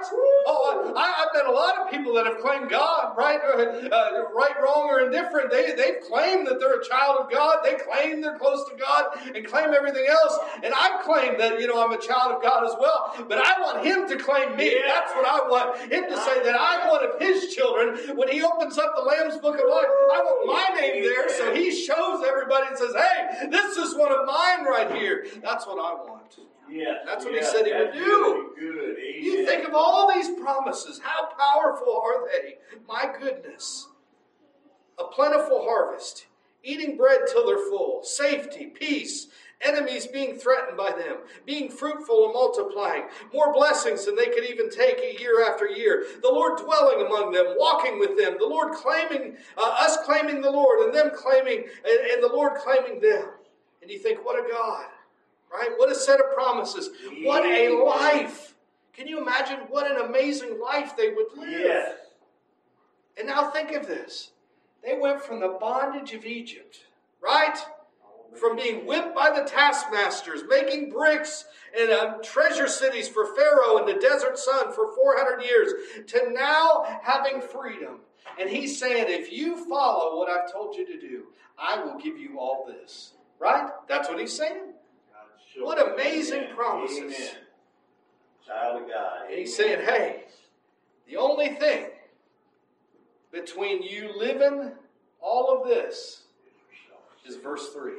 Oh, 0.51 0.93
I, 0.97 1.23
I've 1.23 1.33
met 1.33 1.47
a 1.47 1.55
lot 1.55 1.79
of 1.79 1.91
people 1.91 2.15
that 2.15 2.27
have 2.27 2.39
claimed 2.39 2.69
God, 2.69 3.15
right? 3.17 3.39
Uh, 3.47 3.87
uh, 3.95 4.25
right, 4.35 4.59
wrong, 4.61 4.89
or 4.91 5.01
indifferent. 5.07 5.53
They, 5.53 5.75
they've 5.77 6.01
claimed 6.11 6.49
that 6.49 6.59
they're 6.59 6.81
a 6.81 6.85
child 6.85 7.19
of 7.21 7.31
God. 7.31 7.59
They 7.63 7.77
claim 7.77 8.23
they're 8.23 8.39
close 8.39 8.69
to 8.71 8.77
God 8.77 9.05
and 9.37 9.47
claim 9.47 9.73
everything 9.73 10.07
else. 10.11 10.37
And 10.65 10.75
I've 10.75 11.05
claimed 11.05 11.39
that, 11.39 11.61
you 11.61 11.69
know, 11.69 11.79
I'm 11.79 11.93
a 11.93 12.03
child 12.03 12.33
of 12.33 12.43
God 12.43 12.67
as 12.67 12.75
well. 12.81 13.15
But 13.29 13.39
I 13.39 13.61
want 13.63 13.87
Him 13.87 14.09
to 14.09 14.17
claim 14.17 14.57
me. 14.57 14.75
That's 14.85 15.15
what 15.15 15.27
I 15.27 15.47
want 15.49 15.79
Him 15.93 16.05
to 16.11 16.17
say 16.17 16.43
that 16.43 16.57
I'm 16.59 16.88
one 16.89 17.05
of 17.05 17.21
His 17.21 17.55
children. 17.55 18.17
When 18.17 18.29
He 18.29 18.43
opens 18.43 18.79
up 18.79 18.95
the 18.97 19.03
Lamb's 19.03 19.37
Book 19.39 19.55
of 19.55 19.69
Life, 19.69 19.87
I 20.13 20.23
want 20.25 20.47
my 20.47 20.81
name 20.81 21.03
there 21.03 21.29
so 21.29 21.55
He 21.55 21.71
shows 21.71 22.25
everybody 22.27 22.67
and 22.69 22.79
says, 22.79 22.95
hey, 22.95 23.49
this 23.51 23.77
is 23.77 23.95
one 23.97 24.13
of 24.13 24.27
mine 24.27 24.65
right 24.65 24.91
here. 24.93 25.27
That's 25.43 25.67
what 25.67 25.79
I 25.79 25.95
want. 25.95 26.39
Yes, 26.71 26.99
That's 27.07 27.25
what 27.25 27.35
he 27.35 27.43
said 27.43 27.67
he 27.67 27.73
would 27.73 27.93
do. 27.95 28.53
Good. 28.59 28.97
You 29.23 29.47
think 29.47 29.67
of 29.67 29.75
all 29.75 30.13
these 30.13 30.29
promises. 30.39 31.01
How 31.03 31.27
powerful 31.27 32.01
are 32.05 32.29
they? 32.29 32.59
My 32.87 33.11
goodness. 33.19 33.89
A 34.99 35.05
plentiful 35.05 35.65
harvest, 35.65 36.27
eating 36.63 36.97
bread 36.97 37.21
till 37.31 37.47
they're 37.47 37.71
full, 37.71 38.03
safety, 38.03 38.67
peace, 38.67 39.29
enemies 39.61 40.07
being 40.07 40.37
threatened 40.37 40.77
by 40.77 40.91
them, 40.91 41.17
being 41.45 41.71
fruitful 41.71 42.27
and 42.27 42.35
multiplying, 42.35 43.05
more 43.33 43.53
blessings 43.53 44.05
than 44.05 44.15
they 44.15 44.27
could 44.27 44.45
even 44.45 44.71
take 44.71 45.21
year 45.21 45.45
after 45.51 45.67
year, 45.67 46.07
the 46.23 46.31
Lord 46.31 46.59
dwelling 46.59 47.05
among 47.05 47.33
them, 47.33 47.55
walking 47.57 47.99
with 47.99 48.17
them, 48.17 48.37
the 48.39 48.47
Lord 48.47 48.75
claiming, 48.75 49.37
uh, 49.57 49.77
us 49.81 49.99
claiming 50.05 50.41
the 50.41 50.51
Lord, 50.51 50.87
and 50.87 50.95
them 50.95 51.11
claiming, 51.15 51.65
and, 51.85 52.11
and 52.13 52.23
the 52.23 52.33
Lord 52.33 52.55
claiming 52.59 53.01
them. 53.01 53.31
And 53.83 53.91
you 53.91 53.99
think, 53.99 54.25
what 54.25 54.39
a 54.39 54.49
God, 54.49 54.87
right? 55.53 55.71
What 55.77 55.91
a 55.91 55.95
set 55.95 56.21
of 56.21 56.33
promises. 56.35 56.91
What 57.23 57.45
a 57.45 57.71
life. 57.85 58.55
Can 58.93 59.07
you 59.07 59.21
imagine 59.21 59.59
what 59.69 59.91
an 59.91 60.09
amazing 60.09 60.61
life 60.61 60.97
they 60.97 61.11
would 61.11 61.37
live? 61.37 61.51
Yes. 61.51 61.97
And 63.17 63.27
now 63.27 63.51
think 63.51 63.73
of 63.73 63.87
this. 63.87 64.31
They 64.85 64.97
went 64.99 65.21
from 65.21 65.41
the 65.41 65.57
bondage 65.61 66.13
of 66.15 66.25
Egypt, 66.25 66.81
right? 67.21 67.59
From 68.35 68.57
being 68.57 68.87
whipped 68.87 69.15
by 69.15 69.31
the 69.31 69.49
taskmasters, 69.49 70.43
making 70.49 70.91
bricks 70.91 71.47
and 71.79 71.91
um, 71.91 72.23
treasure 72.23 72.69
cities 72.69 73.09
for 73.09 73.35
Pharaoh 73.35 73.79
and 73.79 73.89
the 73.89 74.01
desert 74.01 74.39
sun 74.39 74.73
for 74.73 74.95
400 74.95 75.43
years, 75.43 75.73
to 76.09 76.31
now 76.33 76.85
having 77.03 77.41
freedom. 77.41 78.01
And 78.39 78.49
he's 78.49 78.79
saying, 78.79 79.07
if 79.09 79.33
you 79.33 79.69
follow 79.69 80.17
what 80.19 80.29
I've 80.29 80.53
told 80.53 80.77
you 80.77 80.87
to 80.87 81.01
do, 81.01 81.25
I 81.59 81.83
will 81.83 81.99
give 81.99 82.19
you 82.19 82.39
all 82.39 82.67
this. 82.67 83.13
Right? 83.41 83.71
That's 83.89 84.09
what 84.09 84.21
he's 84.21 84.37
saying. 84.37 84.73
Sure. 85.53 85.65
What 85.65 85.93
amazing 85.95 86.45
Amen. 86.45 86.55
promises. 86.55 86.99
Amen. 86.99 87.31
Child 88.47 88.83
of 88.83 88.89
God. 88.89 89.29
And 89.29 89.39
he's 89.39 89.57
saying, 89.57 89.85
hey, 89.85 90.25
the 91.09 91.17
only 91.17 91.51
thing 91.55 91.87
between 93.33 93.83
you 93.83 94.11
living 94.17 94.73
all 95.21 95.57
of 95.57 95.69
this 95.69 96.23
is 97.29 97.37
verse 97.37 97.69
3. 97.73 97.93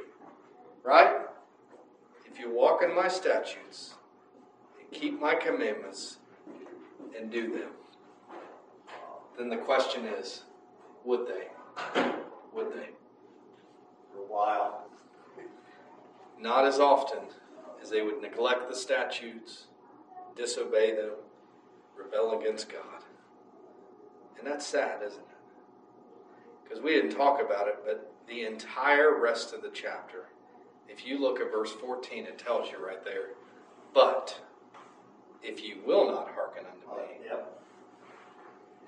Right? 0.82 1.20
If 2.30 2.38
you 2.38 2.50
walk 2.50 2.82
in 2.82 2.94
my 2.94 3.08
statutes 3.08 3.94
and 4.80 4.90
keep 4.90 5.20
my 5.20 5.34
commandments 5.34 6.18
and 7.16 7.30
do 7.30 7.52
them, 7.52 7.70
then 9.38 9.48
the 9.48 9.56
question 9.56 10.04
is, 10.06 10.42
would 11.04 11.26
they? 11.26 12.02
Would 12.54 12.72
they? 12.72 12.90
For 14.12 14.18
a 14.18 14.26
while. 14.26 14.86
Not 16.38 16.66
as 16.66 16.78
often 16.78 17.20
as 17.82 17.90
they 17.90 18.02
would 18.02 18.20
neglect 18.20 18.68
the 18.68 18.76
statutes, 18.76 19.66
disobey 20.36 20.94
them, 20.94 21.12
rebel 21.96 22.38
against 22.38 22.68
God. 22.68 23.04
And 24.38 24.46
that's 24.46 24.66
sad, 24.66 25.02
isn't 25.06 25.20
it? 25.20 25.26
Because 26.64 26.82
we 26.82 26.92
didn't 26.92 27.16
talk 27.16 27.40
about 27.40 27.68
it, 27.68 27.78
but 27.84 28.09
the 28.30 28.44
entire 28.46 29.18
rest 29.20 29.52
of 29.52 29.60
the 29.60 29.70
chapter, 29.74 30.26
if 30.88 31.04
you 31.04 31.20
look 31.20 31.40
at 31.40 31.50
verse 31.50 31.72
14, 31.72 32.24
it 32.26 32.38
tells 32.38 32.70
you 32.70 32.78
right 32.84 33.04
there, 33.04 33.30
but 33.92 34.40
if 35.42 35.62
you 35.64 35.78
will 35.84 36.06
not 36.06 36.30
hearken 36.32 36.64
unto 36.64 36.86
me, 36.96 37.18
uh, 37.28 37.34
Yep. 37.34 37.62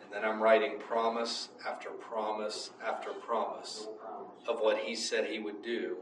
and 0.01 0.13
then 0.13 0.25
I'm 0.25 0.41
writing 0.41 0.79
promise 0.79 1.49
after 1.67 1.91
promise 1.91 2.71
after 2.85 3.13
promise 3.13 3.89
of 4.47 4.61
what 4.61 4.79
he 4.79 4.95
said 4.95 5.27
he 5.27 5.41
would 5.41 5.61
do 5.63 5.97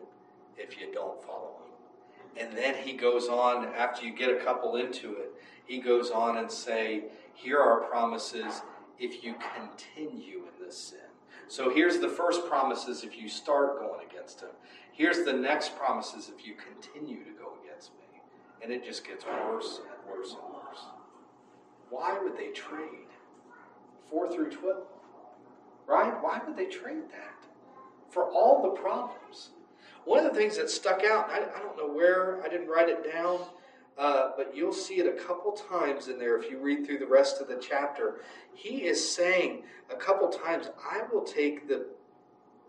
if 0.59 0.79
you 0.79 0.93
don't 0.93 1.23
follow 1.25 1.57
him. 1.65 2.47
And 2.47 2.57
then 2.57 2.75
he 2.75 2.93
goes 2.93 3.29
on, 3.29 3.67
after 3.75 4.05
you 4.05 4.13
get 4.13 4.31
a 4.31 4.45
couple 4.45 4.77
into 4.77 5.15
it, 5.17 5.33
he 5.65 5.79
goes 5.81 6.11
on 6.11 6.37
and 6.37 6.51
say, 6.51 7.05
here 7.35 7.59
are 7.61 7.81
promises 7.81 8.63
if 8.99 9.25
you 9.25 9.35
continue 9.57 10.41
in 10.47 10.65
this 10.65 10.77
sin. 10.77 11.10
So 11.51 11.69
here's 11.69 11.99
the 11.99 12.09
first 12.09 12.47
promises 12.47 13.03
if 13.03 13.21
you 13.21 13.29
start 13.29 13.81
going 13.81 14.07
against 14.09 14.41
him. 14.41 14.51
Here's 14.93 15.25
the 15.25 15.33
next 15.33 15.77
promises 15.77 16.31
if 16.33 16.47
you 16.47 16.55
continue 16.55 17.25
to 17.25 17.33
go 17.33 17.55
against 17.65 17.91
me. 17.95 18.23
And 18.63 18.71
it 18.71 18.85
just 18.85 19.05
gets 19.05 19.25
worse 19.25 19.81
and 19.81 20.09
worse 20.09 20.31
and 20.31 20.55
worse. 20.55 20.85
Why 21.91 22.17
would 22.23 22.37
they 22.37 22.53
trade 22.53 23.09
4 24.09 24.33
through 24.33 24.51
12? 24.51 24.77
Right? 25.89 26.15
Why 26.23 26.41
would 26.47 26.57
they 26.57 26.67
trade 26.67 27.11
that? 27.11 27.49
For 28.11 28.31
all 28.31 28.63
the 28.63 28.81
problems. 28.81 29.51
One 30.05 30.25
of 30.25 30.33
the 30.33 30.39
things 30.39 30.57
that 30.57 30.71
stuck 30.71 31.03
out, 31.05 31.31
I, 31.31 31.39
I 31.39 31.59
don't 31.59 31.77
know 31.77 31.93
where, 31.93 32.41
I 32.45 32.49
didn't 32.49 32.69
write 32.69 32.89
it 32.89 33.13
down, 33.13 33.41
uh, 34.01 34.31
but 34.35 34.57
you'll 34.57 34.73
see 34.73 34.95
it 34.95 35.07
a 35.07 35.23
couple 35.23 35.53
times 35.53 36.09
in 36.09 36.19
there 36.19 36.39
if 36.39 36.51
you 36.51 36.59
read 36.59 36.87
through 36.87 36.97
the 36.99 37.07
rest 37.07 37.39
of 37.43 37.49
the 37.49 37.59
chapter. 37.61 38.23
He 38.55 38.85
is 38.87 39.15
saying 39.15 39.65
a 39.93 39.95
couple 39.95 40.29
times, 40.29 40.71
I 40.91 41.03
will 41.13 41.23
take 41.23 41.69
the 41.69 41.87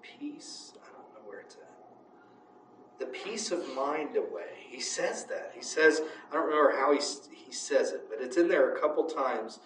peace, 0.02 0.74
I 0.84 0.88
don't 0.92 1.14
know 1.14 1.30
where 1.30 1.40
it's 1.40 1.56
at, 1.56 3.00
the 3.00 3.06
peace 3.06 3.50
of 3.52 3.66
mind 3.74 4.18
away. 4.18 4.66
He 4.68 4.82
says 4.82 5.24
that. 5.26 5.54
He 5.56 5.62
says, 5.62 6.02
I 6.30 6.34
don't 6.34 6.48
remember 6.48 6.76
how 6.78 6.92
he, 6.92 7.00
he 7.34 7.54
says 7.54 7.92
it, 7.92 8.10
but 8.10 8.20
it's 8.20 8.36
in 8.36 8.50
there 8.50 8.76
a 8.76 8.82
couple 8.82 9.06
times. 9.06 9.60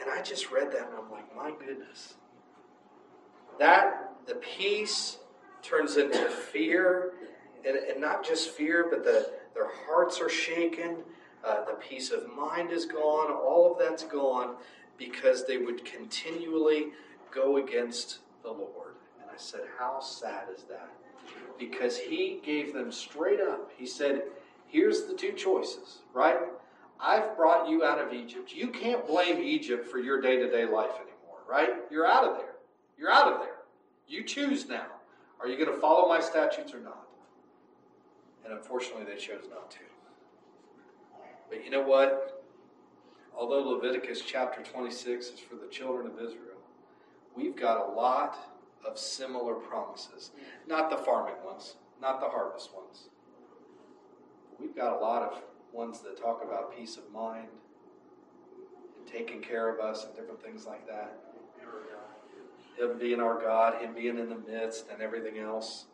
And 0.00 0.08
I 0.08 0.22
just 0.22 0.52
read 0.52 0.70
that 0.70 0.86
and 0.86 0.98
I'm 1.02 1.10
like, 1.10 1.34
my 1.34 1.50
goodness. 1.50 2.14
That, 3.58 4.12
the 4.28 4.36
peace 4.36 5.18
turns 5.62 5.96
into 5.96 6.28
fear 6.28 7.14
and, 7.66 7.76
and 7.76 8.00
not 8.00 8.24
just 8.24 8.50
fear, 8.50 8.86
but 8.88 9.02
the, 9.02 9.32
their 9.58 9.68
hearts 9.86 10.20
are 10.20 10.28
shaken. 10.28 10.98
Uh, 11.44 11.64
the 11.64 11.74
peace 11.74 12.12
of 12.12 12.32
mind 12.34 12.70
is 12.70 12.86
gone. 12.86 13.32
All 13.32 13.72
of 13.72 13.78
that's 13.78 14.04
gone 14.04 14.54
because 14.96 15.44
they 15.44 15.58
would 15.58 15.84
continually 15.84 16.88
go 17.32 17.56
against 17.56 18.18
the 18.42 18.50
Lord. 18.50 18.94
And 19.20 19.28
I 19.28 19.36
said, 19.36 19.62
How 19.76 20.00
sad 20.00 20.44
is 20.56 20.62
that? 20.64 20.88
Because 21.58 21.98
he 21.98 22.40
gave 22.44 22.72
them 22.72 22.92
straight 22.92 23.40
up. 23.40 23.70
He 23.76 23.86
said, 23.86 24.22
Here's 24.68 25.04
the 25.04 25.14
two 25.14 25.32
choices, 25.32 25.98
right? 26.14 26.38
I've 27.00 27.36
brought 27.36 27.68
you 27.68 27.84
out 27.84 27.98
of 28.00 28.12
Egypt. 28.12 28.52
You 28.54 28.68
can't 28.68 29.06
blame 29.06 29.38
Egypt 29.38 29.88
for 29.88 29.98
your 29.98 30.20
day 30.20 30.36
to 30.36 30.50
day 30.50 30.66
life 30.66 30.94
anymore, 30.94 31.38
right? 31.48 31.70
You're 31.90 32.06
out 32.06 32.24
of 32.24 32.36
there. 32.36 32.54
You're 32.96 33.10
out 33.10 33.32
of 33.32 33.40
there. 33.40 33.56
You 34.06 34.22
choose 34.24 34.68
now. 34.68 34.86
Are 35.40 35.48
you 35.48 35.56
going 35.56 35.72
to 35.72 35.80
follow 35.80 36.08
my 36.08 36.20
statutes 36.20 36.72
or 36.74 36.80
not? 36.80 37.07
And 38.48 38.56
unfortunately, 38.56 39.04
they 39.04 39.20
chose 39.20 39.44
not 39.50 39.70
to. 39.72 39.78
But 41.50 41.64
you 41.64 41.70
know 41.70 41.82
what? 41.82 42.42
Although 43.36 43.60
Leviticus 43.72 44.22
chapter 44.22 44.62
26 44.62 45.26
is 45.26 45.38
for 45.38 45.56
the 45.56 45.66
children 45.66 46.06
of 46.06 46.14
Israel, 46.14 46.56
we've 47.36 47.54
got 47.54 47.88
a 47.88 47.92
lot 47.92 48.38
of 48.86 48.98
similar 48.98 49.54
promises. 49.54 50.30
Not 50.66 50.88
the 50.88 50.96
farming 50.96 51.34
ones, 51.44 51.76
not 52.00 52.20
the 52.20 52.28
harvest 52.28 52.74
ones. 52.74 53.08
We've 54.58 54.74
got 54.74 54.96
a 54.96 54.98
lot 54.98 55.22
of 55.22 55.42
ones 55.72 56.00
that 56.00 56.16
talk 56.16 56.42
about 56.42 56.74
peace 56.74 56.96
of 56.96 57.12
mind 57.12 57.48
and 58.98 59.06
taking 59.06 59.42
care 59.42 59.68
of 59.68 59.78
us 59.78 60.06
and 60.06 60.14
different 60.16 60.42
things 60.42 60.64
like 60.64 60.86
that. 60.86 61.18
Him 62.78 62.98
being 62.98 63.20
our 63.20 63.38
God, 63.38 63.82
Him 63.82 63.92
being 63.94 64.18
in 64.18 64.30
the 64.30 64.38
midst, 64.50 64.86
and 64.90 65.02
everything 65.02 65.38
else 65.38 65.84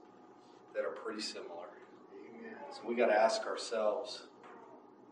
that 0.73 0.85
are 0.85 0.91
pretty 0.91 1.21
similar. 1.21 1.64
So 2.75 2.81
we 2.89 2.97
got 2.97 3.07
to 3.07 3.15
ask 3.15 3.47
ourselves 3.47 4.25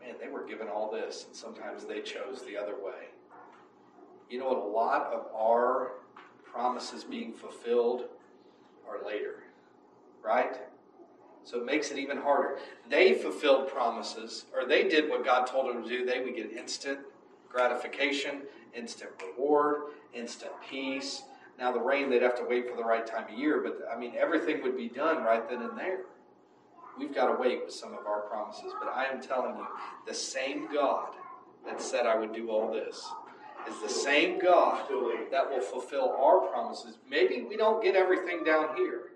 man, 0.01 0.15
they 0.19 0.27
were 0.27 0.45
given 0.45 0.67
all 0.67 0.91
this, 0.91 1.25
and 1.27 1.35
sometimes 1.35 1.85
they 1.85 2.01
chose 2.01 2.43
the 2.45 2.57
other 2.57 2.75
way. 2.75 3.07
You 4.29 4.39
know 4.39 4.49
what? 4.49 4.57
A 4.57 4.67
lot 4.67 5.13
of 5.13 5.27
our 5.35 5.93
promises 6.43 7.03
being 7.03 7.31
fulfilled 7.31 8.05
are 8.87 9.05
later, 9.05 9.43
right? 10.21 10.57
So 11.45 11.59
it 11.59 11.65
makes 11.65 11.91
it 11.91 11.97
even 11.97 12.17
harder. 12.17 12.57
They 12.89 13.13
fulfilled 13.13 13.69
promises, 13.69 14.45
or 14.53 14.65
they 14.65 14.87
did 14.87 15.09
what 15.09 15.25
God 15.25 15.45
told 15.45 15.73
them 15.73 15.83
to 15.83 15.89
do. 15.89 16.05
They 16.05 16.21
would 16.21 16.35
get 16.35 16.51
instant 16.51 16.99
gratification, 17.49 18.41
instant 18.75 19.11
reward, 19.21 19.83
instant 20.13 20.51
peace. 20.69 21.23
Now, 21.59 21.71
the 21.71 21.79
rain, 21.79 22.09
they'd 22.09 22.23
have 22.23 22.37
to 22.39 22.45
wait 22.45 22.69
for 22.69 22.75
the 22.75 22.83
right 22.83 23.05
time 23.05 23.31
of 23.31 23.37
year, 23.37 23.61
but 23.63 23.79
I 23.93 23.97
mean, 23.97 24.13
everything 24.17 24.63
would 24.63 24.75
be 24.75 24.89
done 24.89 25.23
right 25.23 25.47
then 25.47 25.61
and 25.61 25.77
there. 25.77 25.99
We've 26.97 27.13
got 27.13 27.27
to 27.27 27.41
wait 27.41 27.65
with 27.65 27.73
some 27.73 27.93
of 27.93 28.05
our 28.05 28.21
promises, 28.21 28.71
but 28.79 28.89
I 28.89 29.05
am 29.05 29.21
telling 29.21 29.55
you, 29.55 29.65
the 30.05 30.13
same 30.13 30.71
God 30.71 31.09
that 31.65 31.81
said 31.81 32.05
I 32.05 32.15
would 32.15 32.33
do 32.33 32.49
all 32.49 32.71
this 32.71 33.03
is 33.67 33.81
the 33.81 33.89
same 33.89 34.39
God 34.39 34.87
that 35.31 35.49
will 35.49 35.61
fulfill 35.61 36.15
our 36.19 36.41
promises. 36.41 36.97
Maybe 37.09 37.43
we 37.43 37.55
don't 37.55 37.83
get 37.83 37.95
everything 37.95 38.43
down 38.43 38.75
here, 38.75 39.13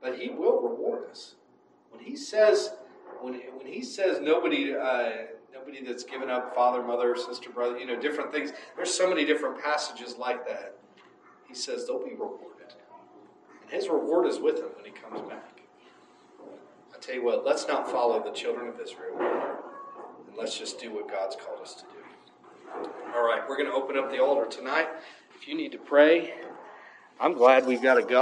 but 0.00 0.18
He 0.18 0.30
will 0.30 0.60
reward 0.60 1.10
us. 1.10 1.34
When 1.90 2.02
He 2.02 2.16
says, 2.16 2.72
when, 3.20 3.34
when 3.34 3.66
He 3.66 3.82
says 3.82 4.20
nobody, 4.20 4.74
uh, 4.74 5.10
nobody 5.52 5.84
that's 5.84 6.04
given 6.04 6.30
up 6.30 6.54
father, 6.54 6.82
mother, 6.82 7.14
sister, 7.16 7.50
brother, 7.50 7.78
you 7.78 7.86
know, 7.86 8.00
different 8.00 8.32
things. 8.32 8.52
There's 8.76 8.92
so 8.92 9.08
many 9.08 9.24
different 9.24 9.62
passages 9.62 10.16
like 10.18 10.46
that. 10.46 10.76
He 11.46 11.54
says 11.54 11.86
they'll 11.86 12.04
be 12.04 12.12
rewarded, 12.12 12.74
and 13.62 13.70
His 13.70 13.88
reward 13.88 14.26
is 14.26 14.38
with 14.38 14.58
Him 14.58 14.70
when 14.76 14.86
He 14.86 14.90
comes 14.90 15.20
back. 15.28 15.55
Tell 17.06 17.14
you 17.14 17.22
what, 17.22 17.46
let's 17.46 17.68
not 17.68 17.88
follow 17.88 18.20
the 18.20 18.32
children 18.32 18.66
of 18.66 18.80
Israel, 18.80 19.16
and 19.20 20.36
let's 20.36 20.58
just 20.58 20.80
do 20.80 20.92
what 20.92 21.08
God's 21.08 21.36
called 21.36 21.60
us 21.62 21.74
to 21.74 21.82
do. 21.82 22.90
All 23.14 23.24
right, 23.24 23.42
we're 23.48 23.56
going 23.56 23.68
to 23.68 23.74
open 23.74 23.96
up 23.96 24.10
the 24.10 24.18
altar 24.18 24.50
tonight. 24.50 24.88
If 25.40 25.46
you 25.46 25.56
need 25.56 25.70
to 25.70 25.78
pray, 25.78 26.34
I'm 27.20 27.34
glad 27.34 27.64
we've 27.64 27.80
got 27.80 27.96
a 27.96 28.02
God. 28.02 28.10